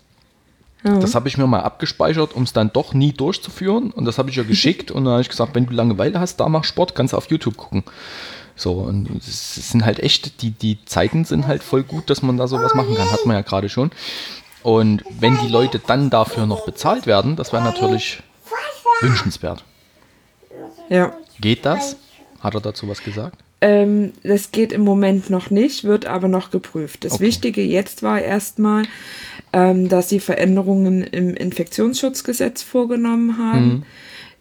[0.85, 0.99] Ja.
[0.99, 3.91] Das habe ich mir mal abgespeichert, um es dann doch nie durchzuführen.
[3.91, 4.91] Und das habe ich ja geschickt.
[4.93, 7.29] und dann habe ich gesagt, wenn du Langeweile hast, da mach Sport, kannst du auf
[7.31, 7.83] YouTube gucken.
[8.61, 12.37] So, und es sind halt echt, die, die Zeiten sind halt voll gut, dass man
[12.37, 13.91] da sowas machen kann, hat man ja gerade schon.
[14.63, 18.23] Und wenn die Leute dann dafür noch bezahlt werden, das wäre natürlich
[19.01, 19.65] wünschenswert.
[20.91, 21.15] Ja.
[21.41, 21.97] Geht das?
[22.41, 23.39] Hat er dazu was gesagt?
[23.63, 27.05] Ähm, das geht im Moment noch nicht, wird aber noch geprüft.
[27.05, 27.25] Das okay.
[27.25, 28.85] Wichtige jetzt war erstmal,
[29.55, 33.69] ähm, dass sie Veränderungen im Infektionsschutzgesetz vorgenommen haben.
[33.69, 33.83] Mhm.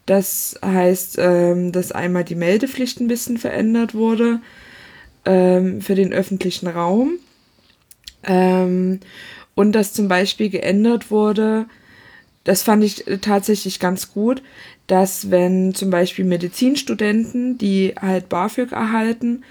[0.10, 4.42] Das heißt, ähm, dass einmal die Meldepflicht ein bisschen verändert wurde
[5.24, 7.20] ähm, für den öffentlichen Raum.
[8.24, 9.02] Ähm,
[9.54, 11.68] und dass zum Beispiel geändert wurde,
[12.44, 14.42] das fand ich tatsächlich ganz gut,
[14.88, 19.44] dass wenn zum Beispiel Medizinstudenten, die halt BAföG erhalten,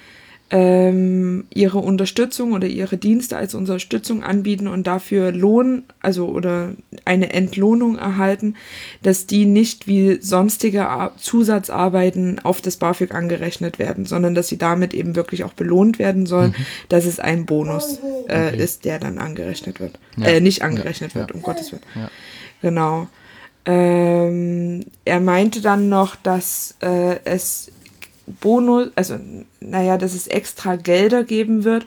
[0.50, 6.72] ähm, ihre Unterstützung oder ihre Dienste als Unterstützung anbieten und dafür Lohn, also oder
[7.04, 8.54] eine Entlohnung erhalten,
[9.02, 14.94] dass die nicht wie sonstige Zusatzarbeiten auf das BAföG angerechnet werden, sondern dass sie damit
[14.94, 16.66] eben wirklich auch belohnt werden sollen, mhm.
[16.88, 18.56] dass es ein Bonus äh, okay.
[18.56, 19.98] ist, der dann angerechnet wird.
[20.16, 20.26] Ja.
[20.26, 21.20] Äh, nicht angerechnet ja.
[21.20, 21.82] wird, um Gottes Willen.
[21.94, 22.11] Ja.
[22.62, 23.08] Genau.
[23.66, 27.70] Ähm, er meinte dann noch, dass äh, es
[28.40, 29.18] Bonus, also
[29.60, 31.86] naja, dass es extra Gelder geben wird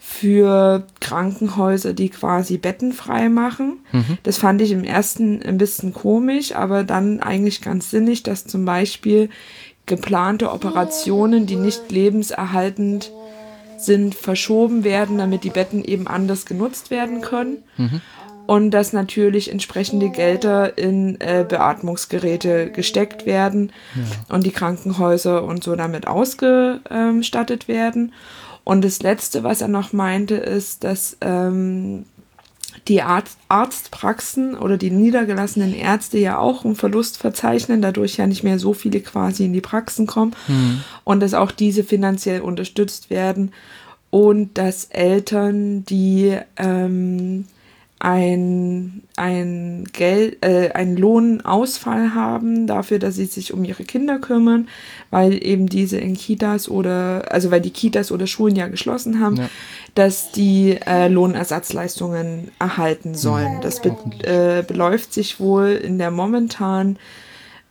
[0.00, 3.80] für Krankenhäuser, die quasi Betten frei machen.
[3.92, 4.18] Mhm.
[4.22, 8.64] Das fand ich im ersten ein bisschen komisch, aber dann eigentlich ganz sinnig, dass zum
[8.64, 9.30] Beispiel
[9.86, 13.10] geplante Operationen, die nicht lebenserhaltend
[13.78, 17.58] sind, verschoben werden, damit die Betten eben anders genutzt werden können.
[17.76, 18.00] Mhm
[18.46, 24.34] und dass natürlich entsprechende Gelder in äh, Beatmungsgeräte gesteckt werden ja.
[24.34, 28.12] und die Krankenhäuser und so damit ausgestattet werden.
[28.64, 32.04] Und das Letzte, was er noch meinte, ist, dass ähm,
[32.88, 38.44] die Arzt Arztpraxen oder die niedergelassenen Ärzte ja auch einen Verlust verzeichnen, dadurch ja nicht
[38.44, 40.82] mehr so viele quasi in die Praxen kommen mhm.
[41.04, 43.52] und dass auch diese finanziell unterstützt werden
[44.10, 47.46] und dass Eltern, die ähm,
[47.98, 54.68] ein, ein Geld, äh, einen Lohnausfall haben dafür, dass sie sich um ihre Kinder kümmern,
[55.10, 59.36] weil eben diese in Kitas oder, also weil die Kitas oder Schulen ja geschlossen haben,
[59.36, 59.48] ja.
[59.94, 63.60] dass die äh, Lohnersatzleistungen erhalten sollen.
[63.62, 66.98] Das be äh, beläuft sich wohl in der momentanen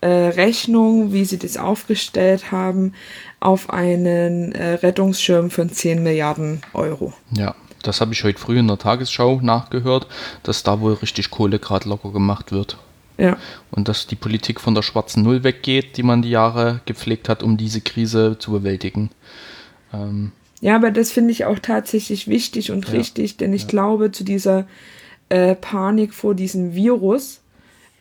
[0.02, 2.94] äh, Rechnung, wie sie das aufgestellt haben,
[3.40, 7.14] auf einen äh, Rettungsschirm von 10 Milliarden Euro.
[7.32, 7.54] Ja,
[7.88, 10.08] das habe ich heute früh in der Tagesschau nachgehört,
[10.44, 12.78] dass da wohl richtig Kohle gerade locker gemacht wird.
[13.18, 13.38] Ja.
[13.72, 17.44] Und dass die Politik von der schwarzen Null weggeht, die man die Jahre gepflegt hat,
[17.44, 19.10] um diese Krise zu bewältigen.
[19.94, 22.92] Ähm ja, aber das finde ich auch tatsächlich wichtig und ja.
[22.94, 23.68] richtig, denn ich ja.
[23.70, 24.68] glaube, zu dieser
[25.30, 27.42] äh, Panik vor diesem Virus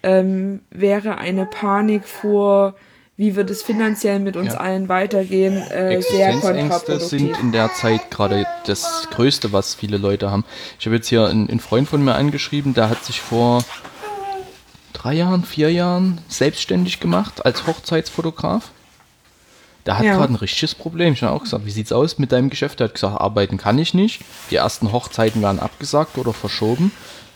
[0.03, 2.75] ähm, wäre eine Panik vor
[3.16, 4.61] wie wird es finanziell mit uns ja.
[4.61, 7.09] allen weitergehen, äh, sehr kontraproduktiv.
[7.09, 10.44] sind in der Zeit gerade das Größte, was viele Leute haben.
[10.81, 13.64] Ich habe jetzt hier einen, einen Freund von mir angeschrieben, der hat sich vor
[14.92, 18.70] drei Jahren, vier Jahren selbstständig gemacht als Hochzeitsfotograf.
[19.87, 20.16] Der hat ja.
[20.16, 21.12] gerade ein richtiges Problem.
[21.12, 22.81] Ich habe auch gesagt, wie sieht's aus mit deinem Geschäft?
[22.81, 24.22] Er hat gesagt, arbeiten kann ich nicht.
[24.50, 26.90] Die ersten Hochzeiten werden abgesagt oder verschoben.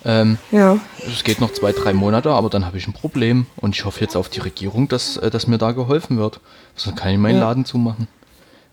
[0.04, 0.78] Ähm, ja.
[1.06, 3.46] Es geht noch zwei, drei Monate, aber dann habe ich ein Problem.
[3.56, 6.40] Und ich hoffe jetzt auf die Regierung, dass, äh, dass mir da geholfen wird.
[6.76, 7.46] Sonst kann ich meinen ja.
[7.46, 8.08] Laden zumachen.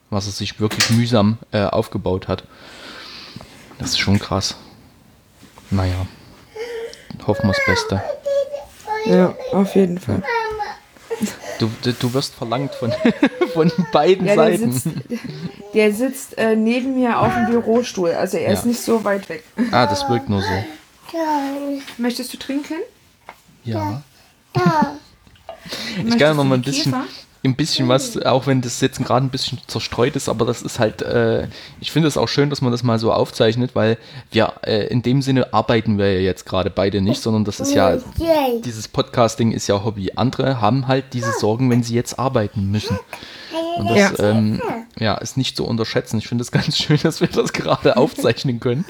[0.10, 2.44] Was er sich wirklich mühsam äh, aufgebaut hat.
[3.80, 4.56] Das ist schon krass.
[5.72, 6.06] Naja.
[7.26, 8.02] Hoffen wir das Beste.
[9.06, 10.24] Ja, auf jeden Fall.
[11.60, 12.94] Du, du wirst verlangt von,
[13.54, 14.72] von beiden ja, der Seiten.
[14.72, 14.98] Sitzt,
[15.74, 18.54] der sitzt äh, neben mir auf dem Bürostuhl, also er ja.
[18.54, 19.44] ist nicht so weit weg.
[19.72, 20.66] Ah, das wirkt nur so.
[21.98, 22.76] Möchtest du trinken?
[23.64, 24.02] Ja.
[24.56, 24.98] ja.
[26.06, 26.94] Ich kann noch mal ein bisschen,
[27.44, 30.80] ein bisschen was, auch wenn das jetzt gerade ein bisschen zerstreut ist, aber das ist
[30.80, 31.48] halt, äh,
[31.80, 33.98] ich finde es auch schön, dass man das mal so aufzeichnet, weil
[34.32, 37.74] wir äh, in dem Sinne arbeiten wir ja jetzt gerade beide nicht, sondern das ist
[37.74, 37.98] ja,
[38.64, 40.12] dieses Podcasting ist ja Hobby.
[40.16, 43.00] Andere haben halt diese Sorgen, wenn sie jetzt arbeiten müssen.
[43.78, 44.12] Und das ja.
[44.20, 44.62] Ähm,
[44.98, 46.18] ja, ist nicht zu unterschätzen.
[46.18, 48.86] Ich finde es ganz schön, dass wir das gerade aufzeichnen können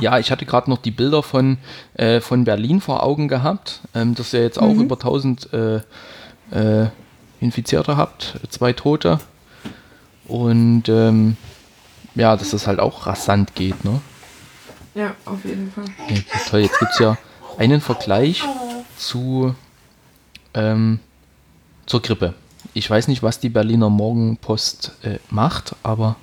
[0.00, 1.58] ja, ich hatte gerade noch die Bilder von,
[1.94, 4.82] äh, von Berlin vor Augen gehabt, ähm, dass ja jetzt auch mhm.
[4.82, 5.76] über 1000 äh,
[6.50, 6.88] äh,
[7.40, 9.18] Infizierte habt, zwei Tote.
[10.26, 11.36] Und ähm,
[12.14, 14.00] ja, dass das halt auch rasant geht, ne?
[14.94, 15.84] Ja, auf jeden Fall.
[16.08, 17.16] Ja, toll, jetzt gibt es ja
[17.58, 18.42] einen Vergleich
[18.96, 19.54] zu
[20.54, 21.00] ähm,
[21.86, 22.34] zur Grippe.
[22.74, 26.16] Ich weiß nicht, was die Berliner Morgenpost äh, macht, aber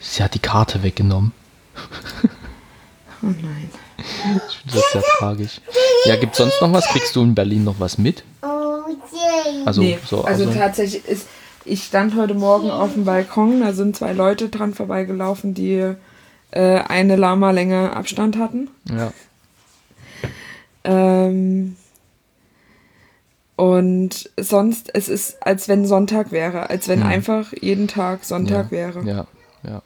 [0.00, 1.32] sie hat die Karte weggenommen.
[3.22, 3.70] oh nein.
[3.98, 5.60] Ich finde das sehr tragisch.
[6.04, 6.86] Ja, gibt es sonst noch was?
[6.86, 8.24] Kriegst du in Berlin noch was mit?
[9.64, 11.26] Also, nee, so, also, also tatsächlich ist,
[11.64, 15.94] ich stand heute Morgen auf dem Balkon, da sind zwei Leute dran vorbeigelaufen, die
[16.52, 18.68] äh, eine Lama länger Abstand hatten.
[18.88, 19.12] Ja.
[20.84, 21.76] Ähm,
[23.56, 27.08] und sonst, es ist, als wenn Sonntag wäre, als wenn hm.
[27.08, 29.04] einfach jeden Tag Sonntag ja, wäre.
[29.04, 29.26] Ja,
[29.62, 29.82] ja.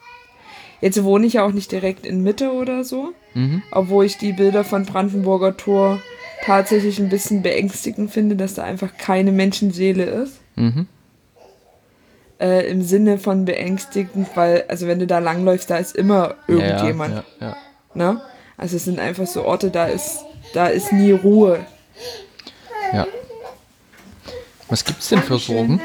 [0.81, 3.61] Jetzt wohne ich ja auch nicht direkt in Mitte oder so, mhm.
[3.71, 5.99] obwohl ich die Bilder von Brandenburger Tor
[6.43, 10.39] tatsächlich ein bisschen beängstigend finde, dass da einfach keine Menschenseele ist.
[10.55, 10.87] Mhm.
[12.39, 17.15] Äh, Im Sinne von beängstigend, weil, also wenn du da langläufst, da ist immer irgendjemand.
[17.15, 17.57] Ja, ja, ja.
[17.93, 18.21] Ne?
[18.57, 20.19] Also es sind einfach so Orte, da ist,
[20.53, 21.65] da ist nie Ruhe.
[22.93, 23.07] Ja.
[24.69, 25.81] Was gibt's denn für Sorgen?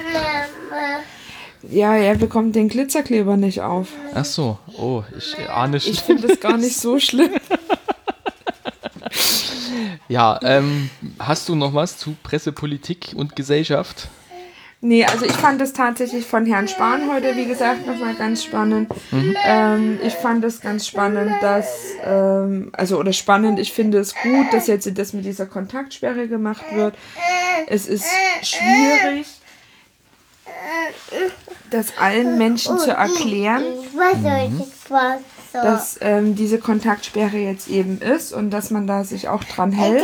[1.62, 3.88] Ja, er bekommt den Glitzerkleber nicht auf.
[4.14, 5.92] Ach so, oh, ich ahne schon.
[5.92, 7.30] Ich finde es gar nicht so schlimm.
[10.08, 14.08] Ja, ähm, hast du noch was zu Presse, Politik und Gesellschaft?
[14.82, 18.88] Nee, also ich fand es tatsächlich von Herrn Spahn heute, wie gesagt, nochmal ganz spannend.
[19.10, 19.34] Mhm.
[19.44, 21.66] Ähm, ich fand es ganz spannend, dass,
[22.04, 26.64] ähm, also oder spannend, ich finde es gut, dass jetzt das mit dieser Kontaktsperre gemacht
[26.72, 26.94] wird.
[27.66, 28.06] Es ist
[28.42, 29.26] schwierig,
[31.70, 33.64] das allen Menschen zu erklären,
[35.56, 35.64] mhm.
[35.64, 40.02] dass ähm, diese Kontaktsperre jetzt eben ist und dass man da sich auch dran hält.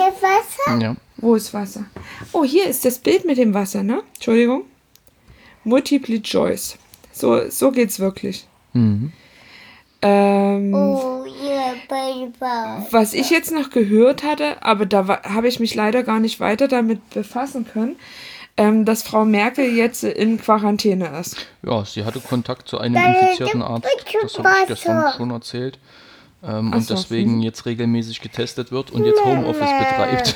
[0.80, 0.96] Ja.
[1.16, 1.84] Wo ist Wasser?
[2.32, 4.02] Oh, hier ist das Bild mit dem Wasser, ne?
[4.14, 4.64] Entschuldigung.
[5.64, 6.76] Multiple Choice.
[7.12, 8.46] So, so geht's wirklich.
[8.72, 9.12] Mhm.
[10.04, 11.74] Ähm, oh, yeah,
[12.90, 16.66] was ich jetzt noch gehört hatte, aber da habe ich mich leider gar nicht weiter
[16.66, 17.94] damit befassen können,
[18.56, 21.36] ähm, dass Frau Merkel jetzt in Quarantäne ist.
[21.62, 23.86] Ja, sie hatte Kontakt zu einem infizierten Arzt.
[24.22, 25.78] Das habe ich gestern schon erzählt.
[26.44, 27.40] Ähm, und so, deswegen hm.
[27.40, 30.34] jetzt regelmäßig getestet wird und jetzt Homeoffice betreibt.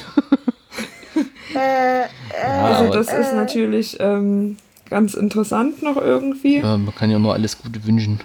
[1.54, 4.56] ja, also das ist natürlich ähm,
[4.88, 6.58] ganz interessant noch irgendwie.
[6.58, 8.20] Ja, man kann ja nur alles Gute wünschen.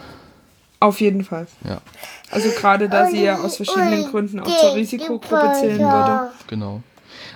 [0.80, 1.48] Auf jeden Fall.
[1.68, 1.82] Ja.
[2.32, 6.32] Also gerade da sie ja aus verschiedenen Gründen auch zur Risikogruppe zählen würde.
[6.48, 6.82] Genau.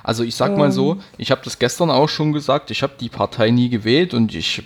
[0.06, 3.10] Also ich sag mal so, ich habe das gestern auch schon gesagt, ich habe die
[3.10, 4.62] Partei nie gewählt und ich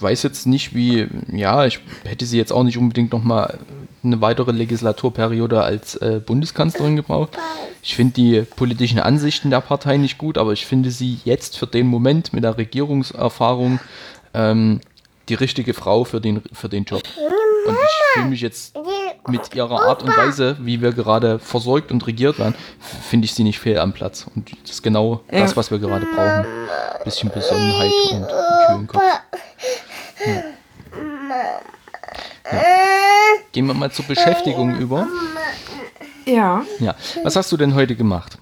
[0.00, 3.58] weiß jetzt nicht, wie, ja, ich hätte sie jetzt auch nicht unbedingt nochmal
[4.02, 7.36] eine weitere Legislaturperiode als äh, Bundeskanzlerin gebraucht.
[7.82, 11.66] Ich finde die politischen Ansichten der Partei nicht gut, aber ich finde sie jetzt für
[11.66, 13.78] den Moment mit der Regierungserfahrung
[14.32, 14.80] ähm,
[15.28, 17.02] die richtige Frau für den, für den Job.
[17.66, 18.76] Und ich fühle mich jetzt
[19.28, 22.54] mit ihrer Art und Weise, wie wir gerade versorgt und regiert werden,
[23.08, 24.26] finde ich sie nicht fehl am Platz.
[24.34, 25.40] Und das ist genau ja.
[25.40, 26.46] das, was wir gerade brauchen.
[26.46, 28.26] Ein bisschen Besonnenheit und
[28.66, 29.02] kühlen Kopf.
[30.24, 30.42] Ja.
[32.50, 32.62] Ja.
[33.52, 35.06] Gehen wir mal zur Beschäftigung über.
[36.24, 36.64] Ja.
[36.80, 36.94] Ja.
[37.22, 38.38] Was hast du denn heute gemacht?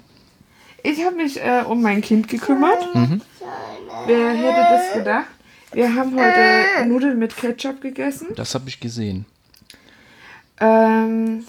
[0.83, 2.95] Ich habe mich äh, um mein Kind gekümmert.
[2.95, 3.21] Mhm.
[4.07, 5.25] Wer hätte das gedacht?
[5.73, 8.27] Wir haben heute Nudeln mit Ketchup gegessen.
[8.35, 9.25] Das habe ich gesehen.
[10.59, 11.45] Ähm,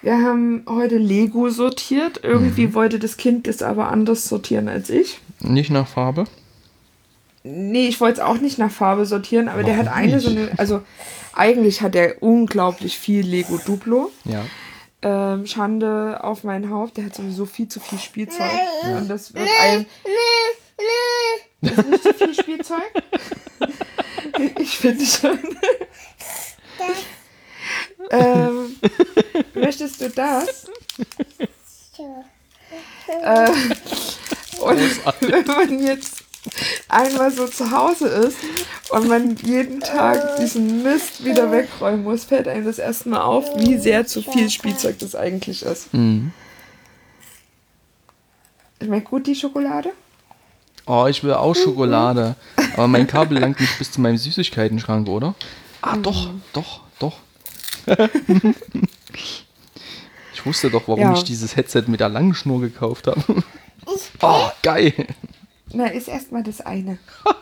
[0.00, 2.20] wir haben heute Lego sortiert.
[2.22, 2.74] Irgendwie mhm.
[2.74, 5.20] wollte das Kind das aber anders sortieren als ich.
[5.40, 6.24] Nicht nach Farbe?
[7.44, 10.24] Nee, ich wollte es auch nicht nach Farbe sortieren, aber Warum der hat eine nicht?
[10.24, 10.50] so eine.
[10.58, 10.82] Also,
[11.34, 14.10] eigentlich hat er unglaublich viel Lego Duplo.
[14.24, 14.44] Ja.
[15.02, 18.50] Ähm, Schande auf mein Haupt, der hat sowieso viel zu viel Spielzeug.
[18.84, 18.98] Ja.
[18.98, 19.86] Und das wird ein.
[21.62, 22.92] Das ist nicht zu viel Spielzeug?
[24.58, 25.38] ich finde schon.
[28.10, 28.76] ähm,
[29.54, 30.66] möchtest du das?
[33.22, 33.50] Äh,
[34.60, 34.80] und
[35.20, 36.24] wenn man jetzt
[36.88, 38.38] einmal so zu Hause ist
[38.90, 43.78] und man jeden Tag diesen Mist wieder wegräumen muss, fällt einem das erstmal auf, wie
[43.78, 45.94] sehr zu viel Spielzeug das eigentlich ist.
[45.94, 46.32] Mhm.
[48.82, 49.92] Schmeckt gut die Schokolade?
[50.86, 52.34] Oh, ich will auch Schokolade.
[52.74, 55.34] Aber mein Kabel langt nicht bis zu meinem Süßigkeitenschrank, oder?
[55.80, 56.02] Ah, mhm.
[56.02, 57.18] doch, doch, doch.
[60.34, 61.12] ich wusste doch, warum ja.
[61.12, 63.22] ich dieses Headset mit der langen Schnur gekauft habe.
[64.20, 64.94] Oh, geil.
[65.72, 66.98] Na, ist erstmal das eine.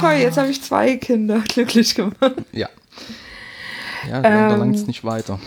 [0.00, 2.34] Toll, jetzt habe ich zwei Kinder glücklich gemacht.
[2.50, 2.68] Ja.
[4.08, 5.38] Ja, ähm, da langt es nicht weiter.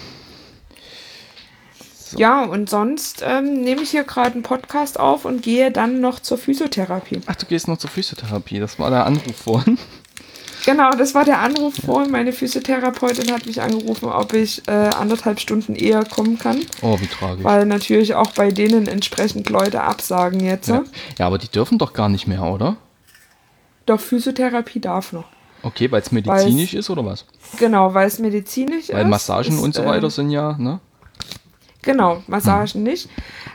[2.08, 2.20] So.
[2.20, 6.20] Ja, und sonst ähm, nehme ich hier gerade einen Podcast auf und gehe dann noch
[6.20, 7.22] zur Physiotherapie.
[7.26, 8.60] Ach, du gehst noch zur Physiotherapie.
[8.60, 9.80] Das war der Anruf vorhin.
[10.66, 12.12] Genau, das war der Anruf vorhin.
[12.12, 16.60] Meine Physiotherapeutin hat mich angerufen, ob ich äh, anderthalb Stunden eher kommen kann.
[16.84, 17.44] Oh, wie tragisch.
[17.44, 20.68] Weil natürlich auch bei denen entsprechend Leute absagen jetzt.
[20.68, 20.84] Ja,
[21.18, 22.78] ja aber die dürfen doch gar nicht mehr, oder?
[23.88, 25.26] Doch, Physiotherapie darf noch.
[25.64, 27.26] Okay, weil es medizinisch ist oder was?
[27.58, 28.94] Genau, weil es medizinisch weil ist.
[28.94, 30.80] Weil Massagen ist, und so weiter äh, sind ja, ne?
[31.86, 32.84] Genau, Massagen hm.
[32.84, 33.10] nicht.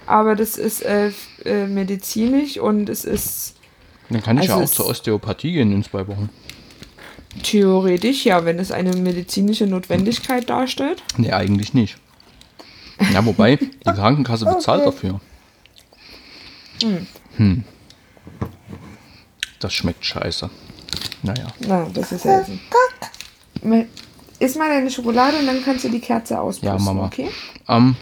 [0.06, 1.12] Aber das ist äh,
[1.44, 3.56] äh, medizinisch und es ist.
[4.08, 6.30] Dann kann ich also ja auch zur Osteopathie gehen in zwei Wochen.
[7.42, 11.02] Theoretisch ja, wenn es eine medizinische Notwendigkeit darstellt.
[11.16, 11.96] Nee, eigentlich nicht.
[13.12, 15.20] Ja, wobei, die Krankenkasse bezahlt dafür.
[16.82, 17.06] Hm.
[17.36, 17.64] hm.
[19.60, 20.50] Das schmeckt scheiße.
[21.22, 21.46] Naja.
[21.60, 22.44] Na, das ist ja.
[24.40, 27.04] Iss mal deine Schokolade und dann kannst du die Kerze auspusten, Ja, Mama.
[27.04, 27.28] Okay?
[27.68, 27.94] Ähm,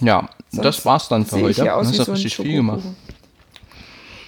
[0.00, 1.64] ja, das war's dann für heute.
[1.64, 2.82] Das ist ja richtig viel gemacht.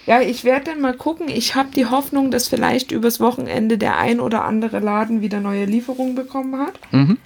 [0.07, 1.29] Ja, ich werde dann mal gucken.
[1.29, 5.67] Ich habe die Hoffnung, dass vielleicht übers Wochenende der ein oder andere Laden wieder neue
[5.67, 6.75] Lieferungen bekommen hat.
[6.91, 7.19] Mhm.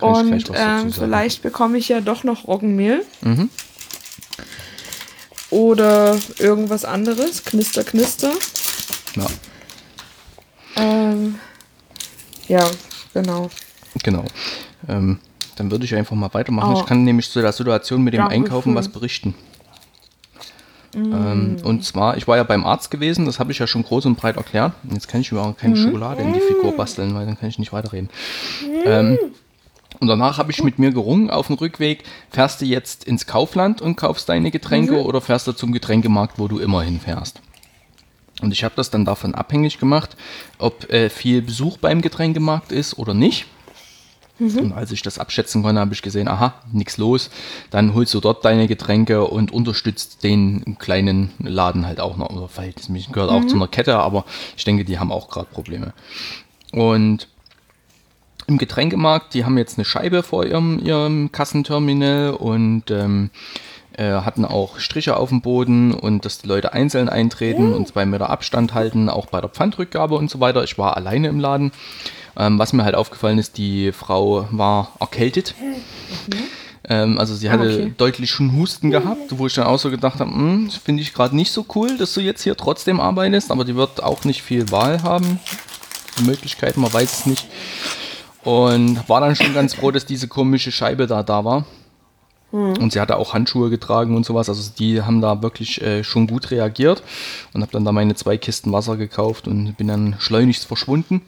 [0.00, 3.04] Und ähm, vielleicht bekomme ich ja doch noch Roggenmehl.
[3.20, 3.50] Mhm.
[5.50, 7.44] Oder irgendwas anderes.
[7.44, 8.32] Knister, knister.
[9.16, 9.26] Ja.
[10.76, 11.38] Ähm,
[12.46, 12.64] ja,
[13.12, 13.50] genau.
[14.02, 14.24] Genau.
[14.88, 15.18] Ähm,
[15.58, 16.74] dann würde ich einfach mal weitermachen.
[16.74, 16.80] Oh.
[16.80, 19.34] Ich kann nämlich zu der Situation mit dem Danke Einkaufen was berichten.
[20.94, 21.12] Mm.
[21.12, 24.06] Ähm, und zwar, ich war ja beim Arzt gewesen, das habe ich ja schon groß
[24.06, 24.72] und breit erklärt.
[24.90, 25.76] Jetzt kann ich mir auch keine mm.
[25.76, 28.08] Schokolade in die Figur basteln, weil dann kann ich nicht weiterreden.
[28.62, 28.86] Mm.
[28.86, 29.18] Ähm,
[30.00, 33.80] und danach habe ich mit mir gerungen auf dem Rückweg, fährst du jetzt ins Kaufland
[33.80, 35.06] und kaufst deine Getränke mhm.
[35.06, 37.40] oder fährst du zum Getränkemarkt, wo du immer hinfährst?
[38.40, 40.16] Und ich habe das dann davon abhängig gemacht,
[40.58, 43.46] ob äh, viel Besuch beim Getränkemarkt ist oder nicht.
[44.38, 44.58] Mhm.
[44.58, 47.30] Und als ich das abschätzen konnte, habe ich gesehen, aha, nichts los.
[47.70, 52.30] Dann holst du dort deine Getränke und unterstützt den kleinen Laden halt auch noch.
[52.30, 53.36] Oder verhältnismäßig gehört mhm.
[53.36, 54.24] auch zu einer Kette, aber
[54.56, 55.92] ich denke, die haben auch gerade Probleme.
[56.72, 57.28] Und
[58.46, 63.30] im Getränkemarkt, die haben jetzt eine Scheibe vor ihrem, ihrem Kassenterminal und ähm,
[63.92, 68.06] äh, hatten auch Striche auf dem Boden und dass die Leute einzeln eintreten und zwei
[68.06, 70.64] Meter Abstand halten, auch bei der Pfandrückgabe und so weiter.
[70.64, 71.72] Ich war alleine im Laden.
[72.38, 75.54] Ähm, was mir halt aufgefallen ist, die Frau war erkältet.
[75.60, 76.34] Mhm.
[76.88, 77.94] Ähm, also sie hatte okay.
[77.96, 81.36] deutlich schon Husten gehabt, wo ich dann auch so gedacht habe, hm, finde ich gerade
[81.36, 84.70] nicht so cool, dass du jetzt hier trotzdem arbeitest, aber die wird auch nicht viel
[84.70, 85.40] Wahl haben.
[86.24, 87.46] Möglichkeiten, man weiß es nicht.
[88.42, 91.66] Und war dann schon ganz froh, dass diese komische Scheibe da da war.
[92.52, 92.78] Mhm.
[92.78, 94.48] Und sie hatte auch Handschuhe getragen und sowas.
[94.48, 97.02] Also die haben da wirklich äh, schon gut reagiert.
[97.52, 101.22] Und habe dann da meine zwei Kisten Wasser gekauft und bin dann schleunigst verschwunden.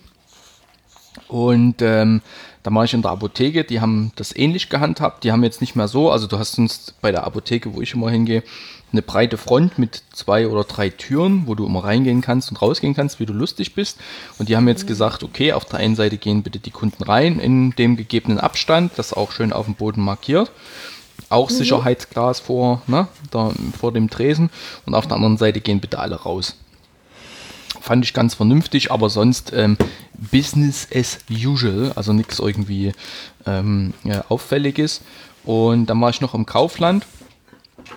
[1.28, 2.22] Und ähm,
[2.62, 5.24] da war ich in der Apotheke, die haben das ähnlich gehandhabt.
[5.24, 7.94] Die haben jetzt nicht mehr so, also du hast sonst bei der Apotheke, wo ich
[7.94, 8.42] immer hingehe,
[8.92, 12.94] eine breite Front mit zwei oder drei Türen, wo du immer reingehen kannst und rausgehen
[12.94, 13.98] kannst, wie du lustig bist.
[14.38, 17.38] Und die haben jetzt gesagt, okay, auf der einen Seite gehen bitte die Kunden rein
[17.38, 20.50] in dem gegebenen Abstand, das auch schön auf dem Boden markiert.
[21.28, 21.54] Auch mhm.
[21.54, 24.50] Sicherheitsglas vor, ne, da, vor dem Tresen.
[24.86, 26.56] Und auf der anderen Seite gehen bitte alle raus.
[27.80, 29.76] Fand ich ganz vernünftig, aber sonst ähm,
[30.14, 32.92] Business as usual, also nichts irgendwie
[33.46, 35.00] ähm, ja, Auffälliges.
[35.44, 37.06] Und dann war ich noch im Kaufland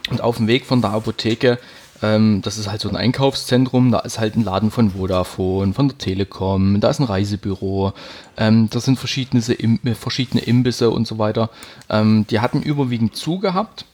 [0.09, 1.59] und auf dem Weg von der Apotheke,
[2.01, 5.88] ähm, das ist halt so ein Einkaufszentrum, da ist halt ein Laden von Vodafone, von
[5.88, 7.93] der Telekom, da ist ein Reisebüro,
[8.38, 11.49] ähm, da sind verschiedene, äh, verschiedene Imbisse und so weiter.
[11.89, 13.86] Ähm, die hatten überwiegend zugehabt.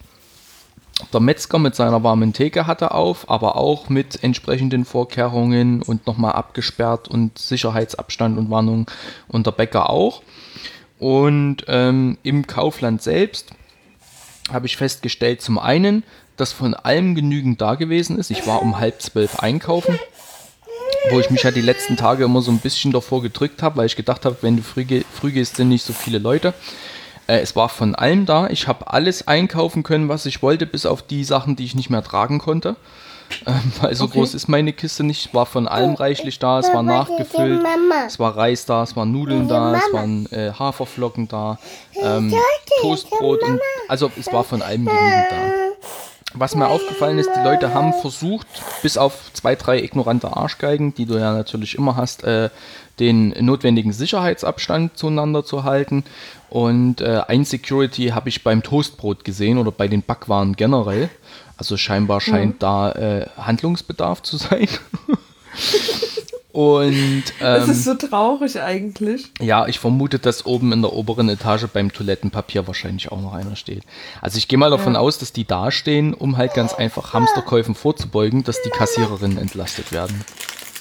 [1.14, 6.34] Der Metzger mit seiner warmen Theke hatte auf, aber auch mit entsprechenden Vorkehrungen und nochmal
[6.34, 8.86] abgesperrt und Sicherheitsabstand und Warnung
[9.28, 10.22] und der Bäcker auch.
[11.00, 13.52] Und ähm, im Kaufland selbst
[14.52, 16.04] habe ich festgestellt, zum einen,
[16.36, 18.30] dass von allem genügend da gewesen ist.
[18.30, 19.98] Ich war um halb zwölf einkaufen,
[21.12, 23.86] wo ich mich ja die letzten Tage immer so ein bisschen davor gedrückt habe, weil
[23.86, 26.54] ich gedacht habe, wenn du früh, früh gehst, sind nicht so viele Leute.
[27.30, 28.48] Äh, es war von allem da.
[28.48, 31.90] Ich habe alles einkaufen können, was ich wollte, bis auf die Sachen, die ich nicht
[31.90, 32.76] mehr tragen konnte.
[33.46, 34.14] Ähm, weil so okay.
[34.14, 35.28] groß ist meine Kiste nicht.
[35.28, 37.62] Es war von allem reichlich da, es war nachgefüllt,
[38.08, 41.60] es war Reis da, es waren Nudeln da, es waren äh, Haferflocken da,
[42.02, 42.34] ähm,
[42.82, 45.69] Toastbrot und also es war von allem genügend da.
[46.40, 48.48] Was mir aufgefallen ist, die Leute haben versucht,
[48.82, 52.50] bis auf zwei, drei ignorante Arschgeigen, die du ja natürlich immer hast, äh,
[52.98, 56.06] den notwendigen Sicherheitsabstand zueinander zu halten.
[56.50, 61.10] Und äh, ein Security habe ich beim Toastbrot gesehen oder bei den Backwaren generell.
[61.58, 62.60] Also scheinbar scheint mhm.
[62.60, 64.70] da äh, Handlungsbedarf zu sein.
[66.52, 69.32] Und ähm, das ist so traurig eigentlich.
[69.40, 73.56] Ja, ich vermute, dass oben in der oberen Etage beim Toilettenpapier wahrscheinlich auch noch einer
[73.56, 73.84] steht.
[74.22, 75.00] Also ich gehe mal davon ja.
[75.00, 79.92] aus, dass die da stehen, um halt ganz einfach Hamsterkäufen vorzubeugen, dass die Kassiererinnen entlastet
[79.92, 80.24] werden.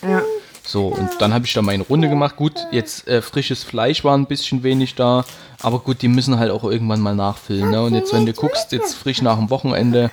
[0.03, 0.23] Ja.
[0.65, 2.37] So, und dann habe ich da meine Runde gemacht.
[2.37, 5.25] Gut, jetzt äh, frisches Fleisch war ein bisschen wenig da,
[5.61, 7.71] aber gut, die müssen halt auch irgendwann mal nachfüllen.
[7.71, 7.83] Ne?
[7.83, 10.11] Und jetzt, wenn du guckst, jetzt frisch nach dem Wochenende,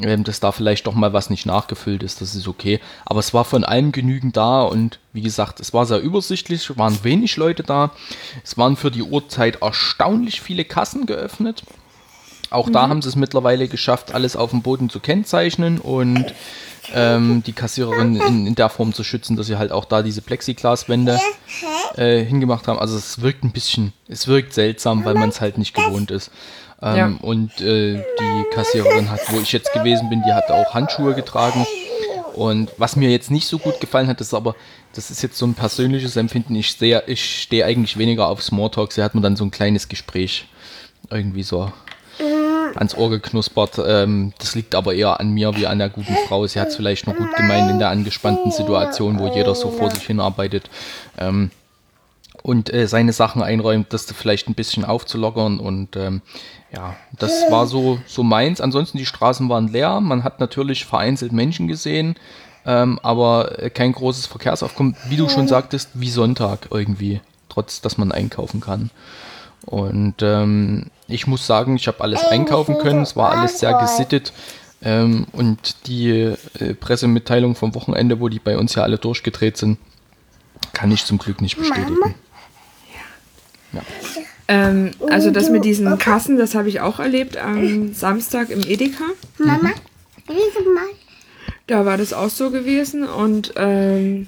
[0.00, 2.80] ähm, dass da vielleicht doch mal was nicht nachgefüllt ist, das ist okay.
[3.04, 7.02] Aber es war von allem genügend da und wie gesagt, es war sehr übersichtlich, waren
[7.02, 7.90] wenig Leute da.
[8.44, 11.64] Es waren für die Uhrzeit erstaunlich viele Kassen geöffnet.
[12.50, 12.72] Auch mhm.
[12.72, 16.34] da haben sie es mittlerweile geschafft, alles auf dem Boden zu kennzeichnen und
[16.94, 20.22] ähm, die Kassiererin in, in, der Form zu schützen, dass sie halt auch da diese
[20.22, 21.18] Plexiglaswände
[21.96, 22.78] äh, hingemacht haben.
[22.78, 26.30] Also es wirkt ein bisschen, es wirkt seltsam, weil man es halt nicht gewohnt ist.
[26.82, 27.12] Ähm, ja.
[27.22, 31.66] Und äh, die Kassiererin hat, wo ich jetzt gewesen bin, die hat auch Handschuhe getragen.
[32.34, 34.54] Und was mir jetzt nicht so gut gefallen hat, ist aber,
[34.94, 36.54] das ist jetzt so ein persönliches Empfinden.
[36.54, 38.92] Ich stehe ich steh eigentlich weniger auf Smalltalk.
[38.92, 40.46] Sie hat mir dann so ein kleines Gespräch
[41.10, 41.72] irgendwie so
[42.76, 43.80] ans Ohr geknuspert.
[43.84, 46.46] Ähm, das liegt aber eher an mir wie an der guten Frau.
[46.46, 49.90] Sie hat es vielleicht nur gut gemeint in der angespannten Situation, wo jeder so vor
[49.90, 50.70] sich hin arbeitet.
[51.18, 51.50] Ähm,
[52.42, 55.58] und äh, seine Sachen einräumt, das vielleicht ein bisschen aufzulockern.
[55.58, 56.22] Und ähm,
[56.72, 58.60] ja, das war so, so meins.
[58.60, 60.00] Ansonsten die Straßen waren leer.
[60.00, 62.14] Man hat natürlich vereinzelt Menschen gesehen,
[62.64, 64.96] ähm, aber äh, kein großes Verkehrsaufkommen.
[65.08, 68.90] Wie du schon sagtest, wie Sonntag irgendwie, trotz dass man einkaufen kann.
[69.66, 73.02] Und ähm, ich muss sagen, ich habe alles einkaufen können.
[73.02, 74.32] Es war alles sehr gesittet.
[74.82, 79.78] Ähm, und die äh, Pressemitteilung vom Wochenende, wo die bei uns ja alle durchgedreht sind,
[80.72, 82.14] kann ich zum Glück nicht bestätigen.
[83.72, 83.82] Ja.
[84.50, 89.04] Ähm, also das mit diesen Kassen, das habe ich auch erlebt am Samstag im Edeka.
[89.38, 89.70] Mama,
[90.28, 90.74] mhm.
[90.74, 90.88] mal.
[91.68, 94.26] Da war das auch so gewesen und ähm,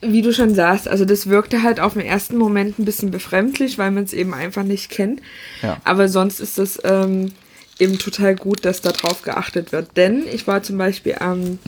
[0.00, 3.76] wie du schon sagst, also das wirkte halt auf den ersten Moment ein bisschen befremdlich,
[3.76, 5.20] weil man es eben einfach nicht kennt.
[5.60, 5.76] Ja.
[5.84, 7.32] Aber sonst ist es ähm,
[7.78, 9.98] eben total gut, dass darauf geachtet wird.
[9.98, 11.58] Denn ich war zum Beispiel am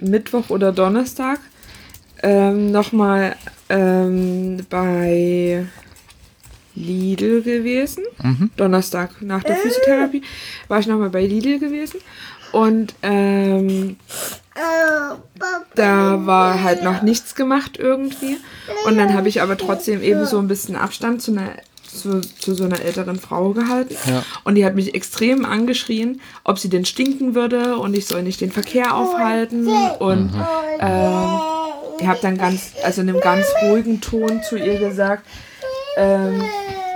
[0.00, 1.38] Mittwoch oder Donnerstag
[2.24, 3.36] ähm, nochmal
[3.68, 5.66] ähm, bei
[6.74, 8.04] Lidl gewesen.
[8.22, 8.50] Mhm.
[8.56, 10.22] Donnerstag nach der Physiotherapie
[10.68, 12.00] war ich nochmal bei Lidl gewesen.
[12.52, 13.96] Und ähm,
[15.74, 18.38] da war halt noch nichts gemacht irgendwie.
[18.86, 21.50] Und dann habe ich aber trotzdem eben so ein bisschen Abstand zu einer
[21.94, 23.96] zu, zu so einer älteren Frau gehalten.
[24.06, 24.24] Ja.
[24.42, 28.40] Und die hat mich extrem angeschrien, ob sie denn stinken würde und ich soll nicht
[28.40, 29.68] den Verkehr aufhalten.
[29.98, 30.44] Und mhm.
[30.80, 31.18] äh,
[31.98, 35.24] ich habe dann ganz, also in einem ganz ruhigen Ton zu ihr gesagt,
[35.96, 36.42] ähm,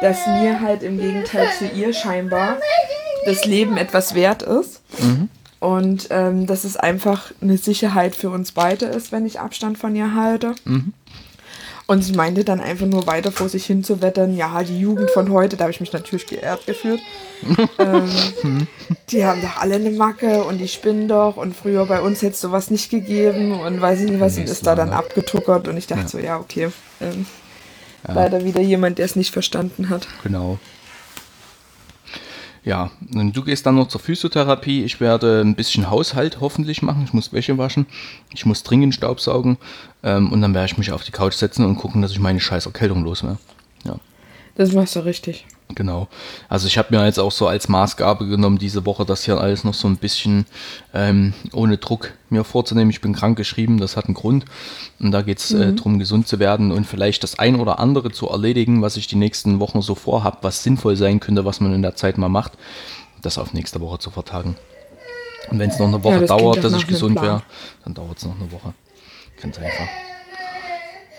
[0.01, 2.59] dass mir halt im Gegenteil zu ihr scheinbar
[3.25, 4.83] das Leben etwas wert ist.
[4.99, 5.29] Mhm.
[5.61, 9.97] Und ähm, dass es einfach eine Sicherheit für uns beide ist, wenn ich Abstand von
[9.97, 10.55] ihr halte.
[10.65, 10.93] Mhm.
[11.91, 15.11] Und sie meinte dann einfach nur weiter vor sich hin zu wettern, ja, die Jugend
[15.11, 17.01] von heute, da habe ich mich natürlich geehrt gefühlt.
[17.79, 18.67] ähm,
[19.09, 22.35] die haben doch alle eine Macke und die spinnen doch und früher bei uns hätte
[22.35, 25.79] es sowas nicht gegeben und weiß ich nicht was und ist da dann abgetuckert und
[25.79, 26.09] ich dachte ja.
[26.09, 26.69] so, ja, okay.
[27.01, 27.25] Ähm,
[28.07, 28.13] ja.
[28.13, 30.07] Leider wieder jemand, der es nicht verstanden hat.
[30.23, 30.59] Genau.
[32.69, 34.85] Ja, du gehst dann noch zur Physiotherapie.
[34.85, 37.03] Ich werde ein bisschen Haushalt hoffentlich machen.
[37.03, 37.87] Ich muss Wäsche waschen.
[38.35, 39.57] Ich muss dringend Staubsaugen.
[40.03, 42.41] Ähm, und dann werde ich mich auf die Couch setzen und gucken, dass ich meine
[42.41, 43.39] scheiß Erkältung los werde.
[43.85, 43.97] Ja.
[44.57, 45.47] Das machst du richtig.
[45.75, 46.09] Genau.
[46.49, 49.65] Also ich habe mir jetzt auch so als Maßgabe genommen, diese Woche das hier alles
[49.65, 50.47] noch so ein bisschen
[50.95, 52.91] ähm, ohne Druck mir vorzunehmen.
[52.91, 54.47] Ich bin krank geschrieben, das hat einen Grund.
[54.99, 55.77] Und da geht es äh, mhm.
[55.77, 59.17] darum, gesund zu werden und vielleicht das ein oder andere zu erledigen, was ich die
[59.17, 62.53] nächsten Wochen so vorhabe, was sinnvoll sein könnte, was man in der Zeit mal macht,
[63.21, 64.57] das auf nächste Woche zu vertagen.
[65.51, 67.43] Und wenn es noch eine Woche ja, das dauert, dass ich gesund wäre,
[67.85, 68.75] dann dauert es noch eine Woche.
[69.41, 69.87] Ganz einfach.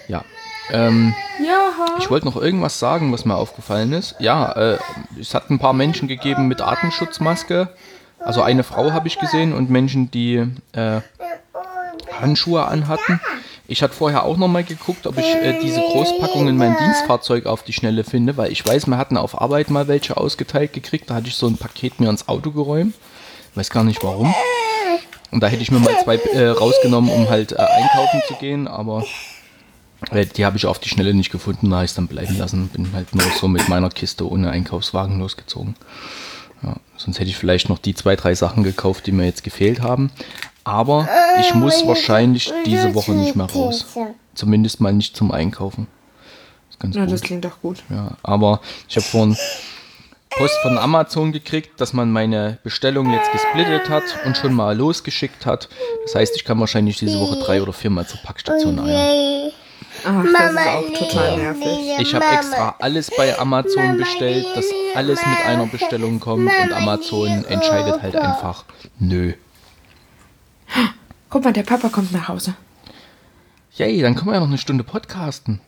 [0.07, 0.23] Ja,
[0.71, 1.13] ähm,
[1.45, 1.71] ja.
[1.99, 4.15] Ich wollte noch irgendwas sagen, was mir aufgefallen ist.
[4.19, 4.77] Ja, äh,
[5.19, 7.69] es hat ein paar Menschen gegeben mit Atemschutzmaske.
[8.19, 11.01] Also eine Frau habe ich gesehen und Menschen, die äh,
[12.19, 13.19] Handschuhe anhatten.
[13.67, 17.45] Ich hatte vorher auch noch mal geguckt, ob ich äh, diese Großpackung in mein Dienstfahrzeug
[17.45, 21.09] auf die Schnelle finde, weil ich weiß, wir hatten auf Arbeit mal welche ausgeteilt gekriegt.
[21.09, 22.95] Da hatte ich so ein Paket mir ins Auto geräumt.
[23.55, 24.33] Weiß gar nicht warum.
[25.31, 28.67] Und da hätte ich mir mal zwei äh, rausgenommen, um halt äh, einkaufen zu gehen,
[28.67, 29.03] aber
[30.11, 32.69] die habe ich auf die Schnelle nicht gefunden, da habe ich es dann bleiben lassen.
[32.69, 35.75] Bin halt nur so mit meiner Kiste ohne Einkaufswagen losgezogen.
[36.63, 39.81] Ja, sonst hätte ich vielleicht noch die zwei, drei Sachen gekauft, die mir jetzt gefehlt
[39.81, 40.11] haben.
[40.63, 41.07] Aber
[41.39, 43.85] ich muss wahrscheinlich diese Woche nicht mehr raus.
[44.35, 45.87] Zumindest mal nicht zum Einkaufen.
[46.69, 47.13] Das ganz ja, gut.
[47.13, 47.83] das klingt doch gut.
[47.89, 49.37] Ja, aber ich habe vorhin
[50.29, 55.45] Post von Amazon gekriegt, dass man meine Bestellung jetzt gesplittet hat und schon mal losgeschickt
[55.45, 55.69] hat.
[56.03, 59.51] Das heißt, ich kann wahrscheinlich diese Woche drei oder viermal zur Packstation eiern.
[60.05, 61.95] Ach, das ist auch total nervig.
[61.99, 67.45] Ich habe extra alles bei Amazon bestellt, dass alles mit einer Bestellung kommt und Amazon
[67.45, 68.65] entscheidet halt einfach,
[68.99, 69.33] nö.
[71.29, 72.55] Guck mal, der Papa kommt nach Hause.
[73.75, 75.61] Yay, dann können wir ja noch eine Stunde podcasten.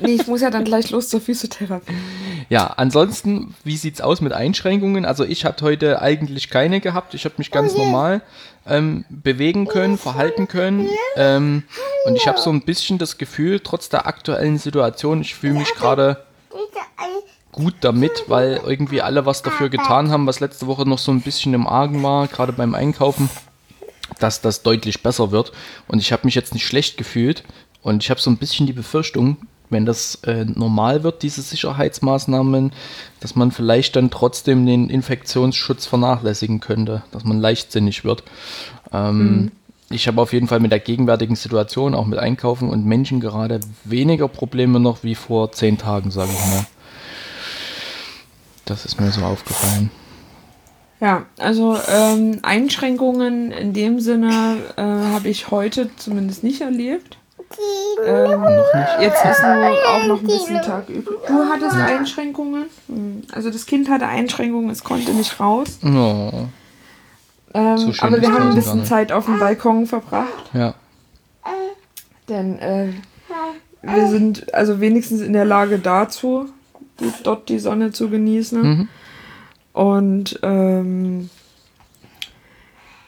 [0.00, 1.92] Nee, ich muss ja dann gleich los zur Physiotherapie.
[2.48, 5.04] Ja, ansonsten, wie sieht's aus mit Einschränkungen?
[5.04, 7.14] Also ich hatte heute eigentlich keine gehabt.
[7.14, 8.22] Ich habe mich ganz normal
[8.66, 10.88] ähm, bewegen können, verhalten können.
[11.16, 11.64] Ähm,
[12.06, 15.74] und ich habe so ein bisschen das Gefühl, trotz der aktuellen Situation, ich fühle mich
[15.74, 16.24] gerade
[17.52, 21.22] gut damit, weil irgendwie alle was dafür getan haben, was letzte Woche noch so ein
[21.22, 23.28] bisschen im Argen war, gerade beim Einkaufen,
[24.20, 25.52] dass das deutlich besser wird.
[25.86, 27.42] Und ich habe mich jetzt nicht schlecht gefühlt.
[27.82, 29.38] Und ich habe so ein bisschen die Befürchtung,
[29.70, 32.72] wenn das äh, normal wird, diese Sicherheitsmaßnahmen,
[33.20, 38.22] dass man vielleicht dann trotzdem den Infektionsschutz vernachlässigen könnte, dass man leichtsinnig wird.
[38.92, 39.52] Ähm, mhm.
[39.90, 43.60] Ich habe auf jeden Fall mit der gegenwärtigen Situation, auch mit Einkaufen und Menschen gerade
[43.84, 46.66] weniger Probleme noch wie vor zehn Tagen, sage ich mal.
[48.66, 49.90] Das ist mir so aufgefallen.
[51.00, 57.17] Ja, also ähm, Einschränkungen in dem Sinne äh, habe ich heute zumindest nicht erlebt.
[58.04, 58.44] Ähm,
[59.00, 61.18] jetzt ist nur auch noch ein bisschen Tag übrig.
[61.26, 61.86] Du hattest ja.
[61.86, 62.66] Einschränkungen.
[62.86, 65.78] Hm, also das Kind hatte Einschränkungen, es konnte nicht raus.
[65.82, 66.46] Oh.
[67.54, 70.50] Ähm, so aber wir haben ein bisschen Zeit auf dem Balkon verbracht.
[70.52, 70.74] Ja.
[72.28, 72.92] Denn äh,
[73.82, 76.46] wir sind also wenigstens in der Lage dazu,
[77.00, 78.62] die, dort die Sonne zu genießen.
[78.62, 78.88] Mhm.
[79.72, 81.30] Und ähm,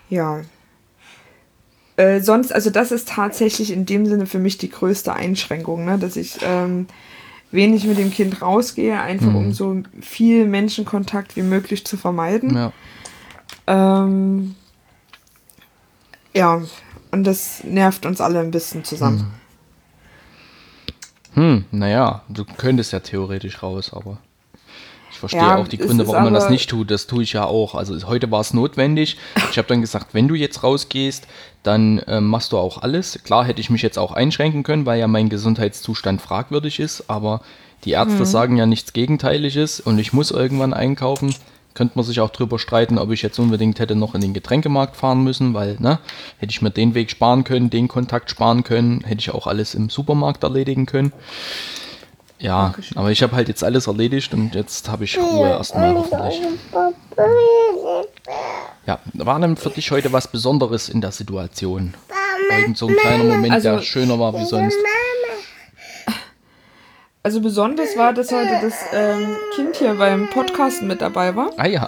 [0.08, 0.40] ja.
[2.00, 5.98] Äh, sonst, also das ist tatsächlich in dem Sinne für mich die größte Einschränkung, ne?
[5.98, 6.86] dass ich ähm,
[7.50, 9.36] wenig mit dem Kind rausgehe, einfach mhm.
[9.36, 12.54] um so viel Menschenkontakt wie möglich zu vermeiden.
[12.56, 12.72] Ja.
[13.66, 14.54] Ähm,
[16.32, 16.62] ja,
[17.10, 19.30] und das nervt uns alle ein bisschen zusammen.
[21.34, 24.16] Hm, hm naja, du könntest ja theoretisch raus, aber
[25.20, 26.90] verstehe ja, auch die Gründe, warum man das nicht tut.
[26.90, 27.74] Das tue ich ja auch.
[27.74, 29.16] Also heute war es notwendig.
[29.50, 31.26] Ich habe dann gesagt, wenn du jetzt rausgehst,
[31.62, 33.20] dann äh, machst du auch alles.
[33.22, 37.42] Klar hätte ich mich jetzt auch einschränken können, weil ja mein Gesundheitszustand fragwürdig ist, aber
[37.84, 38.24] die Ärzte mhm.
[38.24, 41.34] sagen ja nichts Gegenteiliges und ich muss irgendwann einkaufen.
[41.72, 44.96] Könnte man sich auch drüber streiten, ob ich jetzt unbedingt hätte noch in den Getränkemarkt
[44.96, 46.00] fahren müssen, weil, ne,
[46.38, 49.76] hätte ich mir den Weg sparen können, den Kontakt sparen können, hätte ich auch alles
[49.76, 51.12] im Supermarkt erledigen können.
[52.40, 52.96] Ja, Dankeschön.
[52.96, 56.40] aber ich habe halt jetzt alles erledigt und jetzt habe ich Ruhe erstmal hoffentlich.
[58.86, 61.94] Ja, war denn für dich heute was Besonderes in der Situation?
[62.50, 64.76] Irgend so ein kleiner Moment, also, der schöner war wie sonst?
[67.22, 71.50] Also besonders war, dass heute das ähm, Kind hier beim Podcasten mit dabei war.
[71.58, 71.86] Ah ja.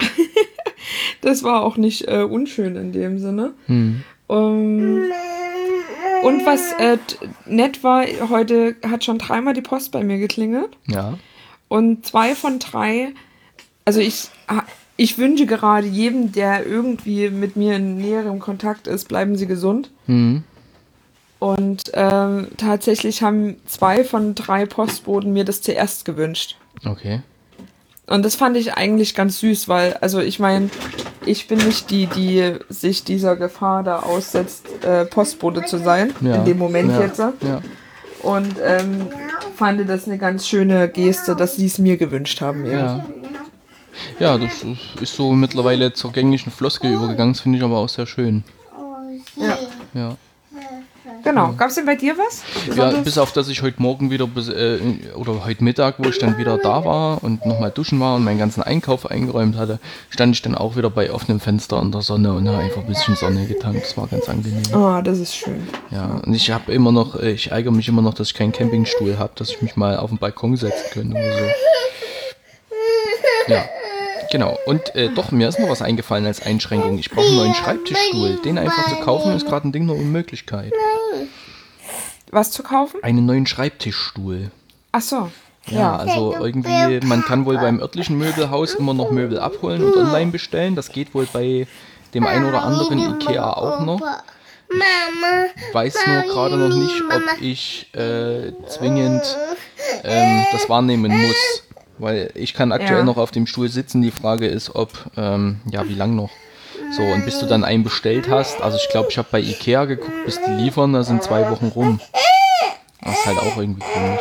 [1.20, 3.52] das war auch nicht äh, unschön in dem Sinne.
[3.66, 4.02] Hm.
[4.26, 5.04] Um,
[6.22, 6.98] und was äh,
[7.46, 10.76] nett war, heute hat schon dreimal die Post bei mir geklingelt.
[10.86, 11.18] Ja.
[11.68, 13.12] Und zwei von drei,
[13.84, 14.28] also ich,
[14.96, 19.90] ich wünsche gerade jedem, der irgendwie mit mir in näherem Kontakt ist, bleiben Sie gesund.
[20.06, 20.44] Mhm.
[21.38, 26.56] Und ähm, tatsächlich haben zwei von drei Postboten mir das zuerst gewünscht.
[26.84, 27.20] Okay.
[28.06, 30.70] Und das fand ich eigentlich ganz süß, weil, also ich meine,
[31.26, 36.36] ich bin nicht die, die sich dieser Gefahr da aussetzt, äh, Postbote zu sein, ja.
[36.36, 37.00] in dem Moment ja.
[37.02, 37.18] jetzt.
[37.18, 37.62] Ja.
[38.22, 39.08] Und ähm,
[39.56, 42.66] fand das eine ganz schöne Geste, dass sie es mir gewünscht haben.
[42.66, 43.04] Ja.
[44.18, 44.64] ja, das
[45.00, 48.44] ist so mittlerweile zur gänglichen Floske übergegangen, das finde ich aber auch sehr schön.
[49.36, 49.58] Ja.
[49.94, 50.16] Ja.
[51.26, 51.54] Genau.
[51.56, 52.44] Gab es denn bei dir was?
[52.76, 54.78] Ja, bis auf, dass ich heute Morgen wieder, bis, äh,
[55.16, 58.38] oder heute Mittag, wo ich dann wieder da war und nochmal duschen war und meinen
[58.38, 62.32] ganzen Einkauf eingeräumt hatte, stand ich dann auch wieder bei offenem Fenster in der Sonne
[62.32, 63.82] und habe einfach ein bisschen Sonne getankt.
[63.82, 64.62] Das war ganz angenehm.
[64.72, 65.66] Oh, das ist schön.
[65.90, 68.52] Ja, und ich habe immer noch, äh, ich ärgere mich immer noch, dass ich keinen
[68.52, 71.44] Campingstuhl habe, dass ich mich mal auf den Balkon setzen könnte oder so.
[73.52, 73.64] Ja.
[74.30, 76.98] Genau, und äh, doch, mir ist noch was eingefallen als Einschränkung.
[76.98, 78.38] Ich brauche einen neuen Schreibtischstuhl.
[78.44, 80.72] Den einfach zu kaufen, ist gerade ein Ding der Unmöglichkeit.
[82.30, 83.02] Was zu kaufen?
[83.02, 84.50] Einen neuen Schreibtischstuhl.
[84.92, 85.30] Ach so.
[85.68, 90.30] Ja, also irgendwie, man kann wohl beim örtlichen Möbelhaus immer noch Möbel abholen und online
[90.30, 90.76] bestellen.
[90.76, 91.66] Das geht wohl bei
[92.14, 94.00] dem einen oder anderen Ikea auch noch.
[94.68, 99.36] Ich weiß nur gerade noch nicht, ob ich äh, zwingend
[100.04, 101.62] ähm, das wahrnehmen muss.
[101.98, 103.04] Weil ich kann aktuell ja.
[103.04, 104.02] noch auf dem Stuhl sitzen.
[104.02, 106.30] Die Frage ist, ob, ähm, ja, wie lang noch?
[106.92, 109.84] So, und bis du dann einen bestellt hast, also ich glaube, ich habe bei Ikea
[109.84, 112.00] geguckt, bis die liefern, da sind zwei Wochen rum.
[113.02, 114.20] Das ist halt auch irgendwie komisch.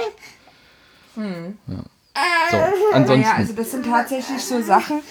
[1.16, 1.58] Hm.
[1.68, 1.78] Ja.
[2.50, 2.58] So,
[2.94, 3.22] ansonsten.
[3.22, 5.02] Naja, also das sind tatsächlich so Sachen,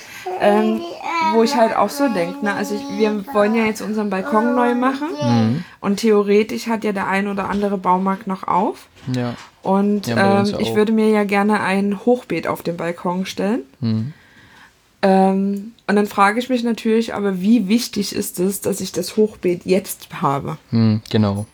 [0.41, 0.81] ähm,
[1.33, 2.45] wo ich halt auch so denke.
[2.45, 2.55] Ne?
[2.55, 5.65] Also ich, wir wollen ja jetzt unseren Balkon neu machen mhm.
[5.81, 8.87] und theoretisch hat ja der ein oder andere Baumarkt noch auf.
[9.13, 9.35] Ja.
[9.63, 13.63] Und ja, ähm, ich würde mir ja gerne ein Hochbeet auf den Balkon stellen.
[13.81, 14.13] Mhm.
[15.05, 19.19] Ähm, und dann frage ich mich natürlich, aber wie wichtig ist es, dass ich das
[19.19, 20.57] Hochbeet jetzt habe?
[20.71, 21.45] Mhm, genau.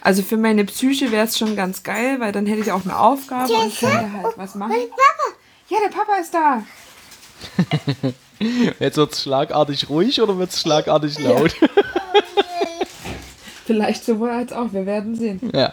[0.00, 2.98] Also für meine Psyche wäre es schon ganz geil, weil dann hätte ich auch eine
[2.98, 4.74] Aufgabe und könnte halt was machen.
[5.68, 6.64] Ja, der Papa ist da.
[8.80, 11.54] Jetzt wird es schlagartig ruhig oder wird es schlagartig laut?
[11.60, 11.68] Ja.
[13.64, 15.40] Vielleicht sowohl als auch, wir werden sehen.
[15.54, 15.72] Ja.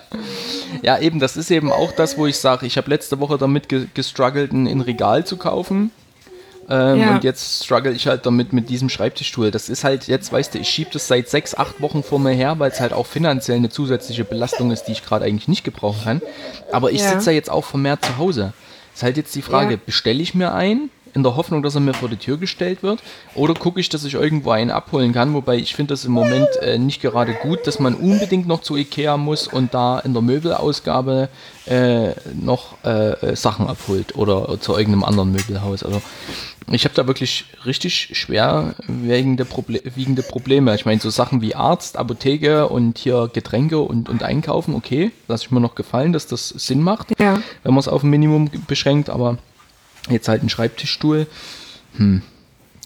[0.83, 3.67] Ja, eben, das ist eben auch das, wo ich sage, ich habe letzte Woche damit
[3.93, 5.91] gestruggelt, ein Regal zu kaufen.
[6.69, 7.15] Ähm, ja.
[7.15, 9.51] Und jetzt struggle ich halt damit mit diesem Schreibtischstuhl.
[9.51, 12.31] Das ist halt jetzt, weißt du, ich schiebe das seit sechs, acht Wochen vor mir
[12.31, 15.63] her, weil es halt auch finanziell eine zusätzliche Belastung ist, die ich gerade eigentlich nicht
[15.63, 16.21] gebrauchen kann.
[16.71, 17.09] Aber ich ja.
[17.09, 18.53] sitze ja jetzt auch vermehrt zu Hause.
[18.93, 19.79] Ist halt jetzt die Frage, ja.
[19.83, 20.89] bestelle ich mir ein?
[21.13, 23.01] In der Hoffnung, dass er mir vor die Tür gestellt wird?
[23.35, 25.33] Oder gucke ich, dass ich irgendwo einen abholen kann?
[25.33, 28.75] Wobei ich finde das im Moment äh, nicht gerade gut, dass man unbedingt noch zu
[28.75, 31.29] Ikea muss und da in der Möbelausgabe
[31.65, 35.83] äh, noch äh, äh Sachen abholt oder zu irgendeinem anderen Möbelhaus.
[35.83, 36.01] Also
[36.71, 40.73] ich habe da wirklich richtig schwerwiegende Proble wiegende Probleme.
[40.75, 45.45] Ich meine, so Sachen wie Arzt, Apotheke und hier Getränke und, und Einkaufen, okay, lasse
[45.45, 47.41] ich mir noch gefallen, dass das Sinn macht, ja.
[47.63, 49.37] wenn man es auf ein Minimum beschränkt, aber
[50.09, 51.27] Jetzt halt ein Schreibtischstuhl.
[51.97, 52.21] Hm.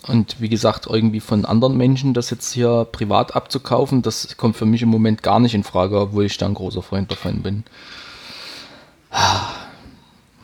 [0.08, 4.66] Und wie gesagt, irgendwie von anderen Menschen das jetzt hier privat abzukaufen, das kommt für
[4.66, 7.64] mich im Moment gar nicht in Frage, obwohl ich da ein großer Freund davon bin.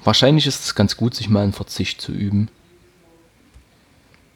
[0.04, 2.50] Wahrscheinlich ist es ganz gut, sich mal einen Verzicht zu üben.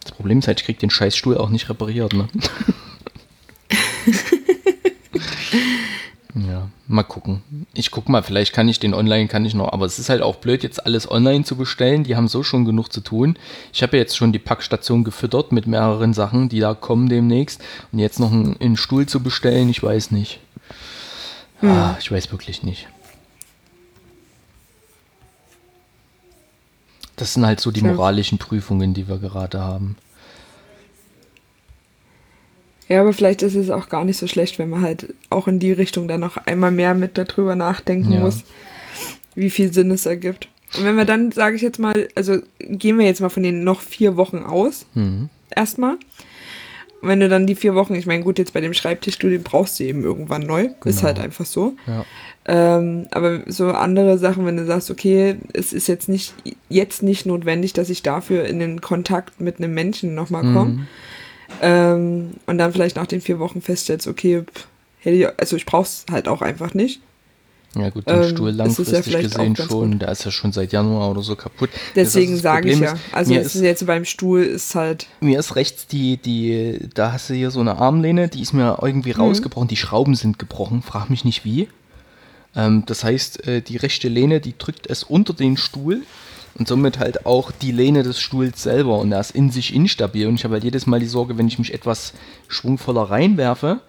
[0.02, 2.30] Das Problem ist halt, ich krieg den Scheißstuhl auch nicht repariert, ne?
[6.46, 7.42] ja, mal gucken.
[7.74, 10.22] Ich guck mal, vielleicht kann ich den online, kann ich noch, aber es ist halt
[10.22, 12.04] auch blöd, jetzt alles online zu bestellen.
[12.04, 13.38] Die haben so schon genug zu tun.
[13.74, 17.62] Ich habe ja jetzt schon die Packstation gefüttert mit mehreren Sachen, die da kommen demnächst.
[17.92, 20.40] Und jetzt noch einen, einen Stuhl zu bestellen, ich weiß nicht.
[21.60, 21.72] Hm.
[21.72, 22.88] Ah, ich weiß wirklich nicht.
[27.16, 29.98] Das sind halt so die moralischen Prüfungen, die wir gerade haben.
[32.90, 35.60] Ja, aber vielleicht ist es auch gar nicht so schlecht, wenn man halt auch in
[35.60, 38.20] die Richtung dann noch einmal mehr mit darüber nachdenken ja.
[38.22, 38.44] muss,
[39.36, 40.48] wie viel Sinn es ergibt.
[40.78, 43.64] Und wenn wir dann, sage ich jetzt mal, also gehen wir jetzt mal von den
[43.64, 45.30] noch vier Wochen aus, mhm.
[45.56, 45.98] erstmal.
[47.02, 49.84] wenn du dann die vier Wochen, ich meine, gut, jetzt bei dem Schreibtischstudium brauchst du
[49.84, 50.64] eben irgendwann neu.
[50.64, 50.76] Genau.
[50.86, 51.74] Ist halt einfach so.
[51.86, 52.06] Ja.
[52.46, 56.34] Ähm, aber so andere Sachen, wenn du sagst, okay, es ist jetzt nicht,
[56.70, 60.72] jetzt nicht notwendig, dass ich dafür in den Kontakt mit einem Menschen nochmal komme.
[60.72, 60.88] Mhm.
[61.62, 64.44] Ähm, und dann vielleicht nach den vier Wochen feststellst, okay,
[65.00, 67.02] hätte ich, also ich brauch's halt auch einfach nicht.
[67.76, 70.02] Ja gut, den ähm, Stuhl langfristig ja gesehen schon, gut.
[70.02, 71.70] der ist ja schon seit Januar oder so kaputt.
[71.96, 72.96] Deswegen sage ich ja.
[73.12, 75.08] Also ist, jetzt beim Stuhl ist halt.
[75.20, 78.80] Mir ist rechts die, die, da hast du hier so eine Armlehne, die ist mir
[78.82, 79.22] irgendwie mhm.
[79.22, 81.68] rausgebrochen, die Schrauben sind gebrochen, frag mich nicht wie.
[82.56, 86.02] Ähm, das heißt, äh, die rechte Lehne, die drückt es unter den Stuhl
[86.58, 90.28] und somit halt auch die Lehne des Stuhls selber und er ist in sich instabil
[90.28, 92.14] und ich habe halt jedes Mal die Sorge, wenn ich mich etwas
[92.48, 93.82] schwungvoller reinwerfe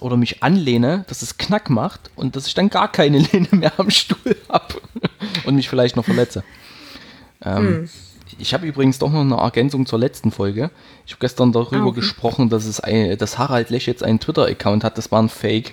[0.00, 3.72] oder mich anlehne, dass es Knack macht und dass ich dann gar keine Lehne mehr
[3.78, 4.74] am Stuhl habe
[5.44, 6.44] und mich vielleicht noch verletze.
[7.42, 7.90] Ähm, hm.
[8.38, 10.70] Ich habe übrigens doch noch eine Ergänzung zur letzten Folge.
[11.04, 12.00] Ich habe gestern darüber ah, okay.
[12.00, 14.96] gesprochen, dass es ein, dass Harald Lech jetzt einen Twitter-Account hat.
[14.98, 15.72] Das war ein Fake.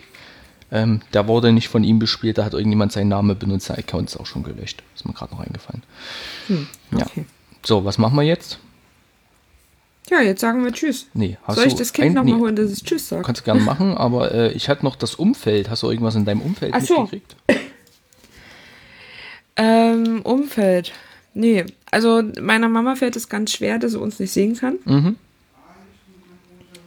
[0.71, 4.09] Ähm, der wurde nicht von ihm bespielt, da hat irgendjemand seinen Namen benutzt, der Account
[4.09, 4.83] ist auch schon gelöscht.
[4.95, 5.83] Ist mir gerade noch eingefallen.
[6.47, 7.11] Hm, okay.
[7.15, 7.23] Ja.
[7.63, 8.59] So, was machen wir jetzt?
[10.09, 11.07] Ja, jetzt sagen wir Tschüss.
[11.13, 13.25] Nee, hast Soll ich das Kind nochmal nee, holen, dass es Tschüss sagt?
[13.25, 15.69] Kannst du gerne machen, aber äh, ich hatte noch das Umfeld.
[15.69, 17.01] Hast du irgendwas in deinem Umfeld Ach so.
[17.01, 17.35] mitgekriegt?
[19.57, 20.93] ähm, Umfeld.
[21.33, 24.79] Nee, also meiner Mama fällt es ganz schwer, dass sie uns nicht sehen kann.
[24.85, 25.15] Mhm.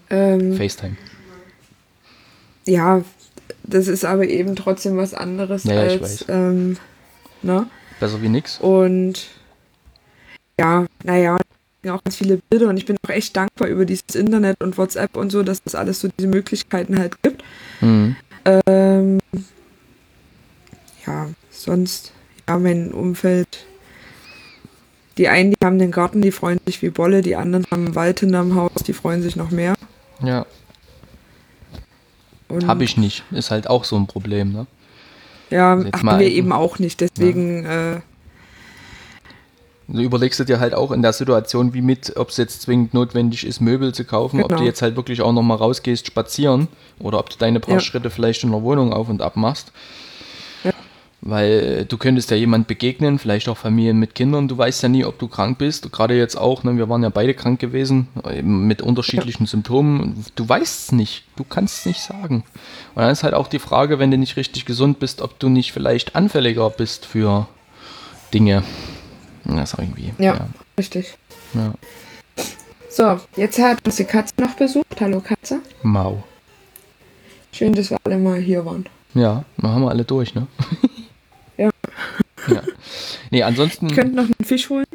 [0.08, 0.96] Ähm, FaceTime.
[2.66, 3.02] Ja,
[3.74, 6.24] das ist aber eben trotzdem was anderes naja, als.
[6.28, 6.76] Ähm,
[7.42, 7.66] ne?
[7.98, 8.58] Besser wie nix.
[8.60, 9.28] Und
[10.58, 11.38] ja, naja,
[11.88, 15.16] auch ganz viele Bilder und ich bin auch echt dankbar über dieses Internet und WhatsApp
[15.16, 17.42] und so, dass das alles so diese Möglichkeiten halt gibt.
[17.80, 18.16] Mhm.
[18.44, 19.18] Ähm,
[21.06, 22.12] ja, sonst,
[22.48, 23.64] ja, mein Umfeld.
[25.16, 27.94] Die einen, die haben den Garten, die freuen sich wie Bolle, die anderen haben einen
[27.94, 29.74] Wald hinterm Haus, die freuen sich noch mehr.
[30.22, 30.46] Ja.
[32.66, 33.24] Habe ich nicht.
[33.30, 34.66] Ist halt auch so ein Problem, ne?
[35.50, 37.00] Ja, also haben wir eben auch nicht.
[37.00, 37.64] Deswegen.
[37.64, 37.92] Ja.
[37.92, 38.00] Äh,
[39.92, 42.94] Du überlegst du dir halt auch in der Situation wie mit, ob es jetzt zwingend
[42.94, 44.48] notwendig ist, Möbel zu kaufen, genau.
[44.48, 46.68] ob du jetzt halt wirklich auch nochmal rausgehst, spazieren
[47.00, 47.80] oder ob du deine paar ja.
[47.80, 49.72] Schritte vielleicht in der Wohnung auf und ab machst.
[51.22, 54.88] Weil äh, du könntest ja jemand begegnen, vielleicht auch Familien mit Kindern, du weißt ja
[54.88, 55.92] nie, ob du krank bist.
[55.92, 58.08] Gerade jetzt auch, ne, wir waren ja beide krank gewesen,
[58.42, 59.46] mit unterschiedlichen.
[59.46, 60.24] Symptomen.
[60.34, 62.44] Du weißt es nicht, du kannst es nicht sagen.
[62.94, 65.48] Und dann ist halt auch die Frage, wenn du nicht richtig gesund bist, ob du
[65.48, 67.48] nicht vielleicht anfälliger bist für
[68.32, 68.62] Dinge.
[69.44, 70.12] Das ist irgendwie.
[70.18, 70.48] Ja, ja.
[70.78, 71.14] richtig.
[71.54, 71.74] Ja.
[72.88, 75.00] So, jetzt hat uns die Katze noch besucht.
[75.00, 75.60] Hallo Katze.
[75.82, 76.22] Mau.
[77.52, 78.86] Schön, dass wir alle mal hier waren.
[79.14, 80.46] Ja, dann haben wir alle durch, ne?
[82.48, 82.62] Ja.
[83.30, 83.86] Nee, ansonsten.
[83.86, 84.86] Ich könnte noch einen Fisch holen.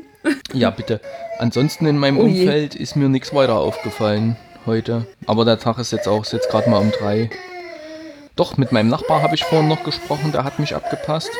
[0.53, 0.99] ja, bitte.
[1.39, 4.35] Ansonsten in meinem oh Umfeld ist mir nichts weiter aufgefallen
[4.65, 5.05] heute.
[5.27, 7.29] Aber der Tag ist jetzt auch, ist jetzt gerade mal um drei.
[8.35, 11.31] Doch, mit meinem Nachbar habe ich vorhin noch gesprochen, der hat mich abgepasst.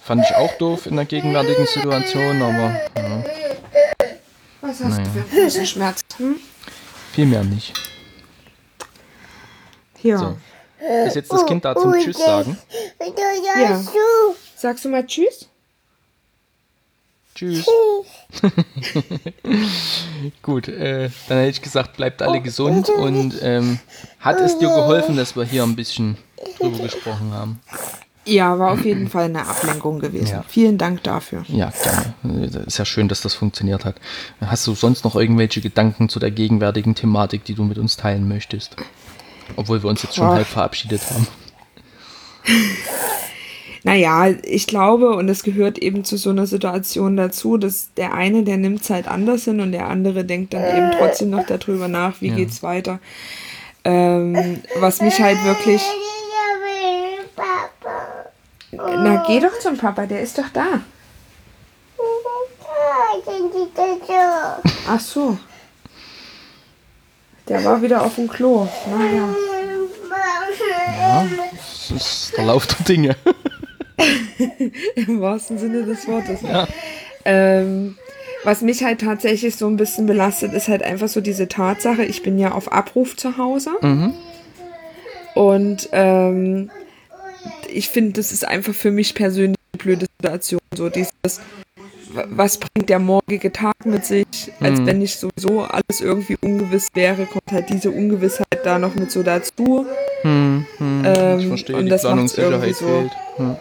[0.00, 2.80] Fand ich auch doof in der gegenwärtigen Situation, aber.
[2.96, 3.24] Ja.
[4.62, 5.04] Was hast naja.
[5.04, 6.06] du für Fußschmerzen?
[6.18, 6.36] Hm?
[7.12, 7.74] Viel mehr nicht.
[10.02, 10.18] Ja.
[10.18, 10.36] So.
[11.06, 12.56] Ist jetzt das Kind da zum Tschüss sagen?
[13.60, 13.80] Ja.
[14.56, 15.48] Sagst du mal Tschüss?
[17.34, 17.66] Tschüss.
[20.42, 23.78] Gut, äh, dann hätte ich gesagt, bleibt alle gesund und ähm,
[24.18, 26.18] hat es dir geholfen, dass wir hier ein bisschen
[26.58, 27.60] drüber gesprochen haben?
[28.26, 30.32] Ja, war auf jeden Fall eine Ablenkung gewesen.
[30.32, 30.44] Ja.
[30.46, 31.42] Vielen Dank dafür.
[31.48, 31.72] Ja,
[32.22, 32.44] gerne.
[32.66, 33.96] Ist ja schön, dass das funktioniert hat.
[34.40, 38.28] Hast du sonst noch irgendwelche Gedanken zu der gegenwärtigen Thematik, die du mit uns teilen
[38.28, 38.76] möchtest?
[39.56, 41.26] Obwohl wir uns jetzt schon halb verabschiedet haben.
[43.82, 48.42] Naja, ich glaube, und es gehört eben zu so einer Situation dazu, dass der eine,
[48.42, 51.88] der nimmt es halt anders hin und der andere denkt dann eben trotzdem noch darüber
[51.88, 52.36] nach, wie ja.
[52.36, 53.00] geht's weiter.
[53.84, 55.82] Ähm, was mich halt wirklich.
[58.72, 60.82] Na, geh doch zum Papa, der ist doch da.
[64.86, 65.38] Ach so.
[67.50, 68.68] Der war wieder auf dem Klo.
[68.88, 69.34] Naja.
[70.96, 73.16] Ja, das ist der Lauf der Dinge.
[74.94, 76.42] Im wahrsten Sinne des Wortes.
[76.42, 76.68] Ja.
[77.24, 77.98] Ähm,
[78.44, 82.22] was mich halt tatsächlich so ein bisschen belastet, ist halt einfach so diese Tatsache, ich
[82.22, 83.70] bin ja auf Abruf zu Hause.
[83.82, 84.14] Mhm.
[85.34, 86.70] Und ähm,
[87.68, 90.60] ich finde, das ist einfach für mich persönlich eine blöde Situation.
[90.76, 91.40] So dieses,
[92.12, 94.26] was bringt der morgige Tag mit sich,
[94.60, 94.86] als mhm.
[94.86, 99.22] wenn nicht sowieso alles irgendwie ungewiss wäre, kommt halt diese Ungewissheit da noch mit so
[99.22, 99.86] dazu.
[100.22, 100.66] Mhm.
[100.78, 101.02] Mhm.
[101.04, 103.12] Ähm, ich verstehe, und die das Planungssicherheit so, fehlt.
[103.36, 103.56] Hm.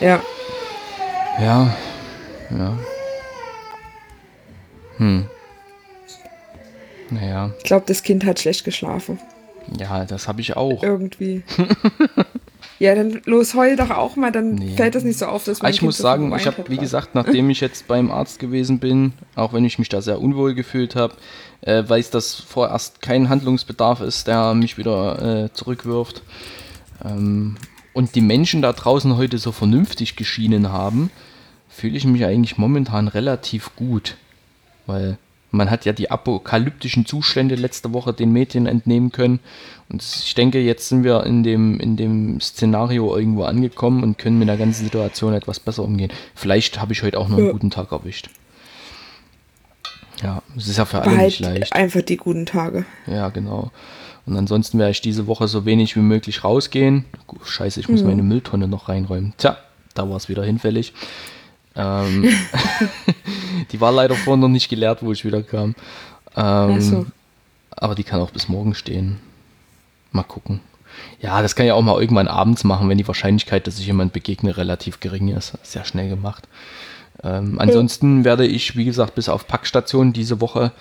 [0.00, 0.20] Ja.
[1.40, 1.76] Ja.
[2.50, 2.78] Ja.
[4.98, 5.26] Hm.
[7.10, 7.50] Naja.
[7.58, 9.18] Ich glaube, das Kind hat schlecht geschlafen.
[9.78, 10.82] Ja, das habe ich auch.
[10.82, 11.42] Irgendwie.
[12.78, 14.76] ja, dann los, heul doch auch mal, dann nee.
[14.76, 15.70] fällt das nicht so auf, dass man.
[15.70, 18.78] Ich kind muss so sagen, ich habe, wie gesagt, nachdem ich jetzt beim Arzt gewesen
[18.78, 21.14] bin, auch wenn ich mich da sehr unwohl gefühlt habe,
[21.60, 26.22] äh, weiß, dass vorerst kein Handlungsbedarf ist, der mich wieder äh, zurückwirft.
[27.04, 27.56] Ähm,
[27.92, 31.10] und die Menschen da draußen heute so vernünftig geschienen haben,
[31.68, 34.16] fühle ich mich eigentlich momentan relativ gut.
[34.86, 35.16] Weil
[35.54, 39.40] man hat ja die apokalyptischen Zustände letzte Woche den Medien entnehmen können.
[39.88, 44.38] Und ich denke, jetzt sind wir in dem, in dem Szenario irgendwo angekommen und können
[44.38, 46.12] mit der ganzen Situation etwas besser umgehen.
[46.34, 47.52] Vielleicht habe ich heute auch noch einen ja.
[47.52, 48.30] guten Tag erwischt.
[50.22, 51.72] Ja, es ist ja für alle nicht leicht.
[51.72, 52.84] Einfach die guten Tage.
[53.06, 53.70] Ja, genau.
[54.26, 57.04] Und ansonsten werde ich diese Woche so wenig wie möglich rausgehen.
[57.44, 58.08] Scheiße, ich muss mhm.
[58.08, 59.34] meine Mülltonne noch reinräumen.
[59.36, 59.58] Tja,
[59.94, 60.94] da war es wieder hinfällig.
[61.76, 62.24] Ähm,
[63.72, 65.74] die war leider vorhin noch nicht geleert, wo ich wieder kam.
[66.36, 67.06] Ähm, so.
[67.70, 69.18] Aber die kann auch bis morgen stehen.
[70.12, 70.60] Mal gucken.
[71.20, 74.12] Ja, das kann ich auch mal irgendwann abends machen, wenn die Wahrscheinlichkeit, dass ich jemand
[74.12, 75.54] begegne, relativ gering ist.
[75.62, 76.46] Sehr schnell gemacht.
[77.22, 78.24] Ähm, ansonsten ja.
[78.24, 80.72] werde ich, wie gesagt, bis auf Packstation diese Woche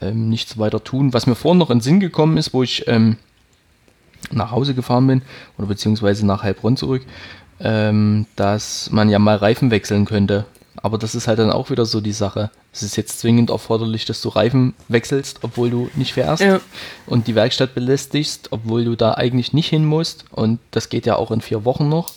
[0.00, 1.12] ähm, nichts weiter tun.
[1.12, 3.16] Was mir vorhin noch in den Sinn gekommen ist, wo ich ähm,
[4.30, 5.22] nach Hause gefahren bin,
[5.58, 7.02] oder beziehungsweise nach Heilbronn zurück,
[7.60, 10.44] ähm, dass man ja mal Reifen wechseln könnte.
[10.86, 12.48] Aber das ist halt dann auch wieder so die Sache.
[12.72, 16.60] Es ist jetzt zwingend erforderlich, dass du Reifen wechselst, obwohl du nicht fährst ja.
[17.08, 20.26] und die Werkstatt belästigst, obwohl du da eigentlich nicht hin musst.
[20.30, 22.12] Und das geht ja auch in vier Wochen noch,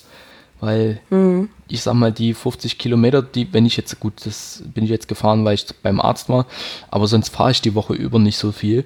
[0.60, 1.50] weil mhm.
[1.68, 5.08] ich sag mal, die 50 Kilometer, die, wenn ich jetzt, gut, das bin ich jetzt
[5.08, 6.46] gefahren, weil ich beim Arzt war,
[6.92, 8.86] aber sonst fahre ich die Woche über nicht so viel.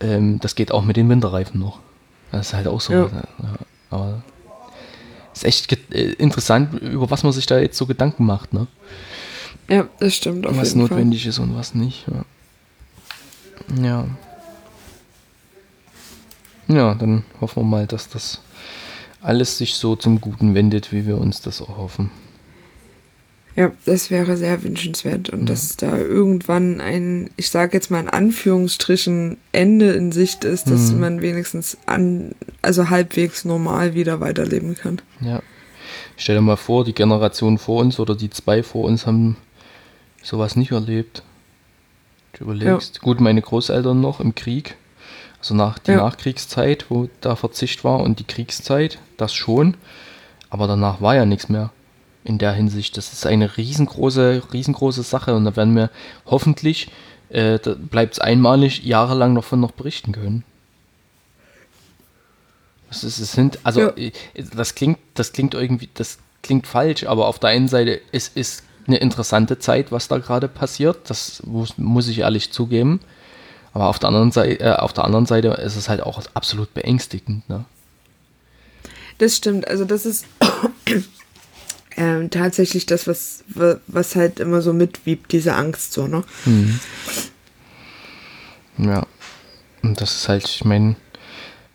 [0.00, 1.80] Ähm, das geht auch mit den Winterreifen noch.
[2.32, 2.94] Das ist halt auch so.
[2.94, 3.10] Ja.
[3.12, 3.54] Ja,
[3.90, 4.22] aber
[5.42, 8.66] ist echt äh, interessant, über was man sich da jetzt so Gedanken macht, ne?
[9.68, 10.46] Ja, das stimmt.
[10.46, 11.30] Auf was notwendig Fall.
[11.30, 12.06] ist und was nicht.
[12.08, 13.82] Ja.
[13.82, 14.06] ja.
[16.68, 18.40] Ja, dann hoffen wir mal, dass das
[19.20, 22.10] alles sich so zum Guten wendet, wie wir uns das erhoffen.
[23.56, 25.46] Ja, das wäre sehr wünschenswert und ja.
[25.46, 30.92] dass da irgendwann ein, ich sage jetzt mal in Anführungsstrichen, Ende in Sicht ist, dass
[30.92, 31.00] mhm.
[31.00, 32.32] man wenigstens an,
[32.62, 35.00] also halbwegs normal wieder weiterleben kann.
[35.20, 35.42] Ja.
[36.16, 39.36] Stell dir mal vor, die Generation vor uns oder die zwei vor uns haben
[40.22, 41.22] sowas nicht erlebt.
[42.34, 43.02] Du überlegst, ja.
[43.02, 44.76] gut, meine Großeltern noch im Krieg,
[45.40, 45.96] also nach die ja.
[45.96, 49.76] Nachkriegszeit, wo da Verzicht war und die Kriegszeit, das schon,
[50.50, 51.72] aber danach war ja nichts mehr
[52.24, 52.96] in der Hinsicht.
[52.96, 55.90] Das ist eine riesengroße, riesengroße Sache und da werden wir
[56.26, 56.90] hoffentlich,
[57.30, 60.44] äh, da bleibt es einmalig, jahrelang davon noch berichten können.
[62.88, 63.96] Das ist, es sind, also ja.
[63.96, 64.12] Äh,
[64.54, 68.64] das klingt, das klingt irgendwie, das klingt falsch, aber auf der einen Seite es ist
[68.86, 71.08] eine interessante Zeit, was da gerade passiert.
[71.08, 73.00] Das muss, muss ich ehrlich zugeben.
[73.72, 76.74] Aber auf der anderen Seite, äh, auf der anderen Seite ist es halt auch absolut
[76.74, 77.48] beängstigend.
[77.48, 77.64] Ne?
[79.18, 79.68] Das stimmt.
[79.68, 80.26] Also das ist
[81.96, 83.44] ähm, tatsächlich das, was,
[83.86, 86.24] was halt immer so mitwiebt, diese Angst so, ne?
[86.44, 86.80] Mhm.
[88.78, 89.06] Ja.
[89.82, 90.96] Und das ist halt, ich meine,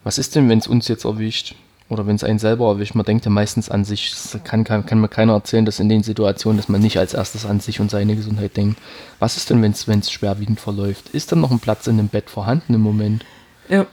[0.04, 1.56] was ist denn, wenn es uns jetzt erwischt?
[1.88, 2.96] Oder wenn es einen selber erwischt?
[2.96, 4.12] Man denkt ja meistens an sich.
[4.12, 7.14] Es kann, kann, kann mir keiner erzählen, dass in den Situationen, dass man nicht als
[7.14, 8.80] erstes an sich und seine Gesundheit denkt.
[9.20, 11.10] Was ist denn, wenn es schwerwiegend verläuft?
[11.10, 13.24] Ist dann noch ein Platz in dem Bett vorhanden im Moment?
[13.70, 13.86] Ja.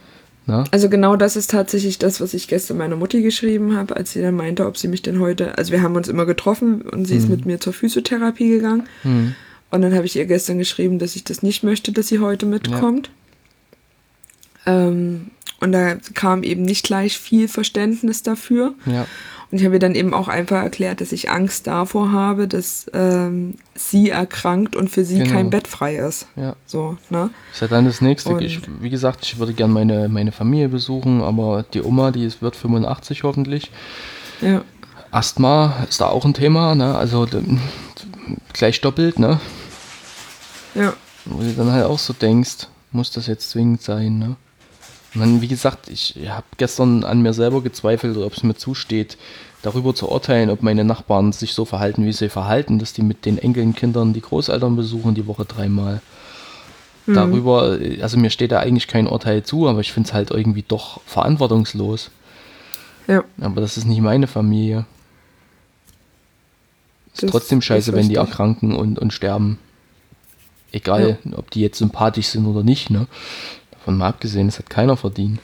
[0.45, 0.65] Na?
[0.71, 4.21] Also genau das ist tatsächlich das, was ich gestern meiner Mutti geschrieben habe, als sie
[4.21, 7.13] dann meinte, ob sie mich denn heute, also wir haben uns immer getroffen und sie
[7.13, 7.19] mhm.
[7.19, 8.83] ist mit mir zur Physiotherapie gegangen.
[9.03, 9.35] Mhm.
[9.71, 12.45] Und dann habe ich ihr gestern geschrieben, dass ich das nicht möchte, dass sie heute
[12.45, 13.09] mitkommt.
[14.65, 14.87] Ja.
[14.87, 15.31] Ähm,
[15.61, 18.73] und da kam eben nicht gleich viel Verständnis dafür.
[18.85, 19.07] Ja.
[19.53, 22.89] Und ich habe ihr dann eben auch einfach erklärt, dass ich Angst davor habe, dass
[22.91, 25.29] ähm, sie erkrankt und für sie genau.
[25.29, 26.25] kein Bett frei ist.
[26.35, 26.55] Ja.
[26.65, 27.29] So, ne?
[27.51, 28.35] Ist ja dann das nächste.
[28.41, 32.41] Ich, wie gesagt, ich würde gerne meine, meine Familie besuchen, aber die Oma, die ist,
[32.41, 33.69] wird 85 hoffentlich.
[34.41, 34.63] Ja.
[35.11, 36.95] Asthma ist da auch ein Thema, ne?
[36.95, 37.27] Also
[38.53, 39.39] gleich doppelt, ne?
[40.73, 40.93] Ja.
[41.25, 44.35] Wo du dann halt auch so denkst, muss das jetzt zwingend sein, ne?
[45.13, 49.17] Und dann, wie gesagt, ich habe gestern an mir selber gezweifelt, ob es mir zusteht,
[49.61, 53.25] darüber zu urteilen, ob meine Nachbarn sich so verhalten, wie sie verhalten, dass die mit
[53.25, 56.01] den Enkelkindern die Großeltern besuchen, die Woche dreimal.
[57.05, 57.13] Mhm.
[57.13, 60.63] Darüber, also mir steht da eigentlich kein Urteil zu, aber ich finde es halt irgendwie
[60.67, 62.11] doch verantwortungslos.
[63.07, 63.23] Ja.
[63.39, 64.85] Aber das ist nicht meine Familie.
[67.13, 69.59] Ist das trotzdem scheiße, ist wenn die erkranken und, und sterben.
[70.71, 71.37] Egal, ja.
[71.37, 73.05] ob die jetzt sympathisch sind oder nicht, ne?
[73.83, 75.39] Davon mal abgesehen, das hat keiner verdient.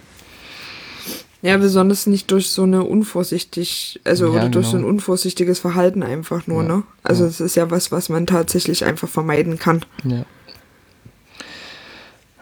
[1.42, 4.94] Ja, besonders nicht durch so eine unvorsichtig, also ja, oder durch so ein genau.
[4.94, 6.84] unvorsichtiges Verhalten einfach nur, ja, ne?
[7.04, 9.84] Also es ist ja was, was man tatsächlich einfach vermeiden kann.
[10.06, 10.24] Ja.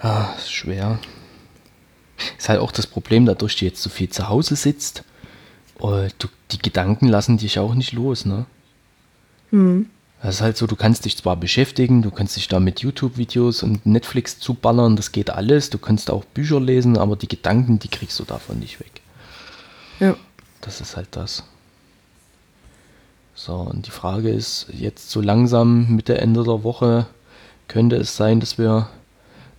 [0.03, 0.99] Ja, ist schwer.
[2.37, 5.03] Ist halt auch das Problem, dadurch, dass du jetzt so viel zu Hause sitzt,
[5.79, 8.45] oh, du, die Gedanken lassen dich auch nicht los, ne?
[9.49, 9.89] Hm.
[10.21, 13.61] Das ist halt so, du kannst dich zwar beschäftigen, du kannst dich da mit YouTube-Videos
[13.61, 17.87] und Netflix zuballern, das geht alles, du kannst auch Bücher lesen, aber die Gedanken, die
[17.87, 19.01] kriegst du davon nicht weg.
[19.99, 20.15] Ja.
[20.61, 21.43] Das ist halt das.
[23.35, 27.05] So, und die Frage ist jetzt so langsam Mitte Ende der Woche
[27.67, 28.89] könnte es sein, dass wir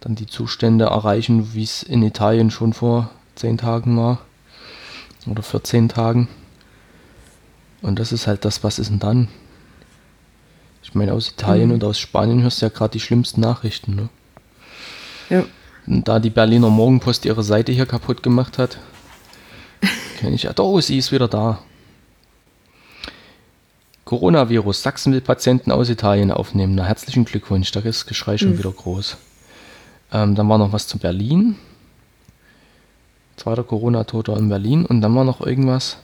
[0.01, 4.19] dann die Zustände erreichen, wie es in Italien schon vor zehn Tagen war.
[5.27, 6.29] Oder 14 Tagen.
[7.83, 9.29] Und das ist halt das, was ist denn dann?
[10.89, 11.75] Ich meine, aus Italien mhm.
[11.75, 13.95] und aus Spanien hörst du ja gerade die schlimmsten Nachrichten.
[13.95, 14.09] Ne?
[15.29, 15.45] Ja.
[15.87, 18.79] Und da die Berliner Morgenpost ihre Seite hier kaputt gemacht hat,
[20.19, 20.53] kenne ich ja.
[20.59, 21.59] Oh, sie ist wieder da.
[24.07, 24.83] Coronavirus.
[24.83, 26.75] Sachsen will Patienten aus Italien aufnehmen.
[26.75, 27.71] Na, herzlichen Glückwunsch.
[27.73, 28.59] Da ist das Geschrei schon mhm.
[28.59, 29.19] wieder groß.
[30.13, 31.57] Ähm, dann war noch was zu Berlin.
[33.37, 34.87] Zweiter Corona-Toter in Berlin.
[34.87, 35.99] Und dann war noch irgendwas.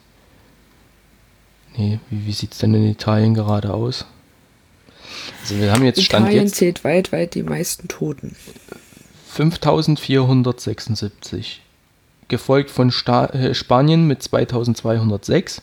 [1.78, 4.04] Nee, wie, wie sieht es denn in Italien gerade aus?
[5.44, 8.34] Also wir haben jetzt Stand Italien jetzt zählt weit, weit die meisten Toten.
[9.28, 11.60] 5476.
[12.28, 15.60] Gefolgt von Sta äh, Spanien mit 2206.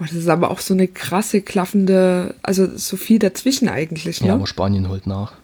[0.00, 4.22] das ist aber auch so eine krasse, klaffende, also so viel dazwischen eigentlich.
[4.22, 4.26] Ne?
[4.26, 5.34] Ja, aber Spanien holt nach.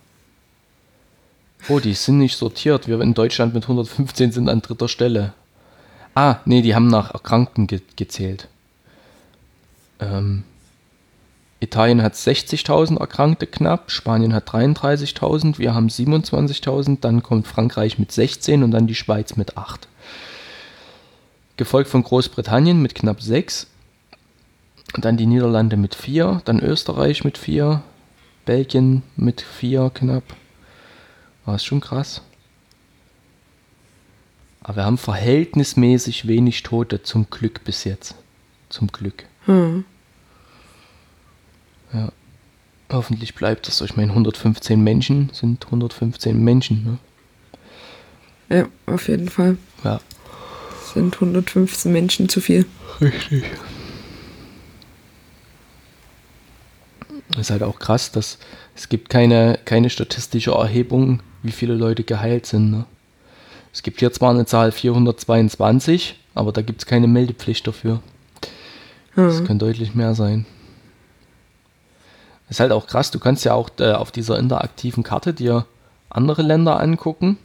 [1.68, 2.88] Oh, die sind nicht sortiert.
[2.88, 5.34] Wir in Deutschland mit 115 sind an dritter Stelle.
[6.16, 8.48] Ah, nee, die haben nach Erkrankten ge gezählt.
[10.00, 10.42] Ähm,
[11.66, 18.12] Italien hat 60.000 Erkrankte knapp, Spanien hat 33.000, wir haben 27.000, dann kommt Frankreich mit
[18.12, 19.88] 16 und dann die Schweiz mit 8.
[21.56, 23.66] Gefolgt von Großbritannien mit knapp 6,
[24.94, 27.82] dann die Niederlande mit 4, dann Österreich mit 4,
[28.44, 30.22] Belgien mit 4 knapp.
[31.44, 32.22] War es schon krass.
[34.62, 38.14] Aber wir haben verhältnismäßig wenig Tote zum Glück bis jetzt.
[38.68, 39.24] Zum Glück.
[39.46, 39.84] Hm.
[41.96, 42.12] Ja.
[42.92, 43.80] Hoffentlich bleibt das.
[43.80, 46.98] Ich meine, 115 Menschen sind 115 Menschen.
[48.48, 48.58] Ne?
[48.58, 49.56] Ja, auf jeden Fall.
[49.82, 50.00] Ja.
[50.94, 52.66] sind 115 Menschen zu viel.
[53.00, 53.44] Richtig.
[57.38, 58.38] ist halt auch krass, dass
[58.74, 62.70] es gibt keine, keine statistische Erhebung, wie viele Leute geheilt sind.
[62.70, 62.86] Ne?
[63.72, 68.00] Es gibt hier zwar eine Zahl 422, aber da gibt es keine Meldepflicht dafür.
[69.16, 69.46] Es mhm.
[69.46, 70.46] kann deutlich mehr sein.
[72.48, 75.66] Ist halt auch krass, du kannst ja auch äh, auf dieser interaktiven Karte dir
[76.08, 77.38] andere Länder angucken.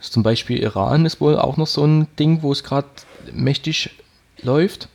[0.00, 2.88] Zum Beispiel Iran ist wohl auch noch so ein Ding, wo es gerade
[3.32, 3.90] mächtig
[4.42, 4.88] läuft.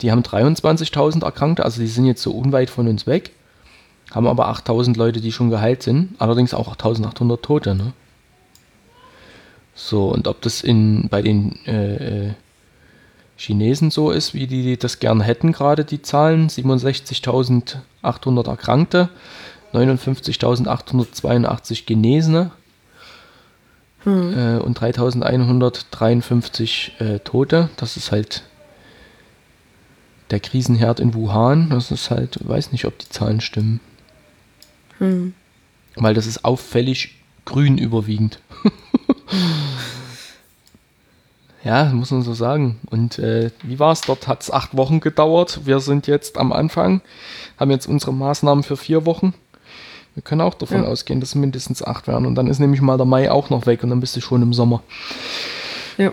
[0.00, 3.32] Die haben 23.000 Erkrankte, also die sind jetzt so unweit von uns weg.
[4.10, 6.14] Haben aber 8.000 Leute, die schon geheilt sind.
[6.18, 7.74] Allerdings auch 1.800 Tote.
[7.74, 7.92] Ne?
[9.74, 12.34] So, und ob das in, bei den äh, äh
[13.36, 16.48] Chinesen so ist, wie die das gern hätten, gerade die Zahlen.
[16.48, 19.08] 67.800 Erkrankte,
[19.72, 22.52] 59.882 Genesene
[24.04, 24.38] hm.
[24.38, 27.70] äh, und 3.153 äh, Tote.
[27.76, 28.42] Das ist halt
[30.30, 31.70] der Krisenherd in Wuhan.
[31.70, 33.80] Das ist halt, weiß nicht, ob die Zahlen stimmen.
[34.98, 35.32] Hm.
[35.96, 38.40] Weil das ist auffällig grün überwiegend.
[41.64, 42.78] Ja, muss man so sagen.
[42.90, 44.02] Und äh, wie war es?
[44.02, 45.60] Dort hat es acht Wochen gedauert.
[45.64, 47.00] Wir sind jetzt am Anfang,
[47.58, 49.32] haben jetzt unsere Maßnahmen für vier Wochen.
[50.14, 50.88] Wir können auch davon ja.
[50.88, 52.26] ausgehen, dass es mindestens acht werden.
[52.26, 54.42] Und dann ist nämlich mal der Mai auch noch weg und dann bist du schon
[54.42, 54.82] im Sommer.
[55.96, 56.12] Ja.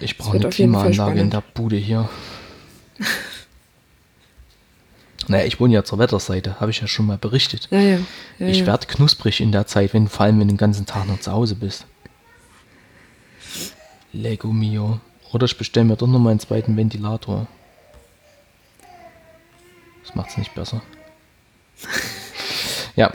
[0.00, 2.08] Ich brauche eine Klimaanlage in der Bude hier.
[5.28, 7.68] naja, ich wohne ja zur Wetterseite, habe ich ja schon mal berichtet.
[7.70, 7.98] Ja, ja.
[8.38, 11.06] ja ich werde knusprig in der Zeit, wenn, vor allem wenn du den ganzen Tag
[11.06, 11.84] noch zu Hause bist.
[14.12, 15.00] Lego Mio.
[15.32, 17.46] Oder ich bestelle mir doch noch mal einen zweiten Ventilator.
[20.04, 20.82] Das macht es nicht besser.
[22.96, 23.12] Ja.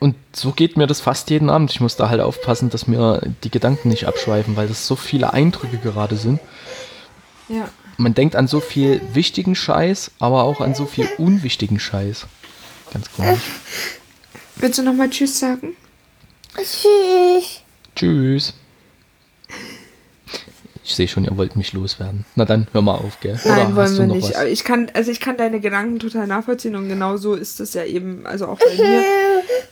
[0.00, 1.70] Und so geht mir das fast jeden Abend.
[1.70, 5.32] Ich muss da halt aufpassen, dass mir die Gedanken nicht abschweifen, weil das so viele
[5.32, 6.40] Eindrücke gerade sind.
[7.48, 7.70] Ja.
[7.96, 12.26] Man denkt an so viel wichtigen Scheiß, aber auch an so viel unwichtigen Scheiß.
[12.92, 13.40] Ganz komisch.
[14.56, 15.74] Willst du nochmal Tschüss sagen?
[16.54, 17.62] Tschüss.
[17.94, 18.52] Tschüss.
[20.88, 22.24] Ich sehe schon, ihr wollt mich loswerden.
[22.36, 23.36] Na dann, hör mal auf, gell?
[23.44, 24.34] Oder Nein, wollen wir nicht.
[24.36, 24.44] Was?
[24.44, 27.82] Ich kann, also ich kann deine Gedanken total nachvollziehen und genau so ist es ja
[27.82, 29.02] eben, also auch bei mir,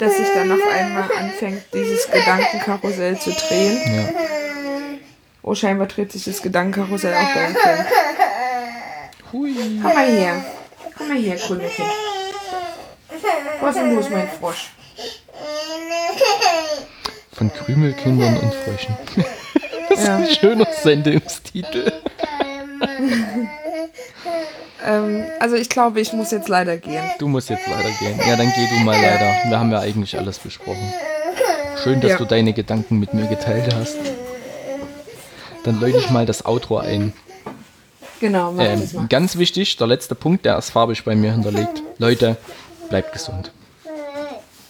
[0.01, 3.79] dass sich dann auf einmal anfängt, dieses Gedankenkarussell zu drehen.
[3.87, 4.09] Ja.
[5.43, 7.59] Oh, scheinbar dreht sich das Gedankenkarussell auch bei Kind.
[9.33, 9.55] Hui.
[9.83, 10.45] Komm mal her.
[10.99, 11.89] Komm mal her, Kundekind.
[13.61, 14.73] Was ist denn los, mein Frosch?
[17.33, 18.97] Von Krümelkindern und Fröschen.
[19.95, 20.17] Das ist ja.
[20.17, 21.93] ein schöner Sendungstitel.
[24.85, 27.05] ähm, also ich glaube, ich muss jetzt leider gehen.
[27.19, 28.19] Du musst jetzt leider gehen.
[28.27, 29.49] Ja, dann geh du mal leider.
[29.49, 30.93] Wir haben ja eigentlich alles besprochen.
[31.83, 32.17] Schön, dass ja.
[32.19, 33.99] du deine Gedanken mit mir geteilt hast.
[35.63, 37.13] Dann läute ich mal das Outro ein.
[38.21, 39.09] Genau, ähm.
[39.09, 41.83] Ganz wichtig, der letzte Punkt, der ist farbig bei mir hinterlegt.
[41.99, 42.37] Leute,
[42.89, 43.53] bleibt gesund.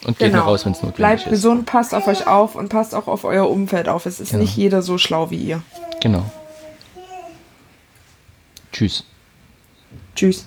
[0.04, 0.44] Und geht genau.
[0.44, 1.24] nur raus, wenn es notwendig Bleibt ist.
[1.24, 4.06] Bleibt gesund, passt auf euch auf und passt auch auf euer Umfeld auf.
[4.06, 4.42] Es ist genau.
[4.42, 5.62] nicht jeder so schlau wie ihr.
[6.00, 6.24] Genau.
[8.72, 9.04] Tschüss.
[10.14, 10.46] Tschüss.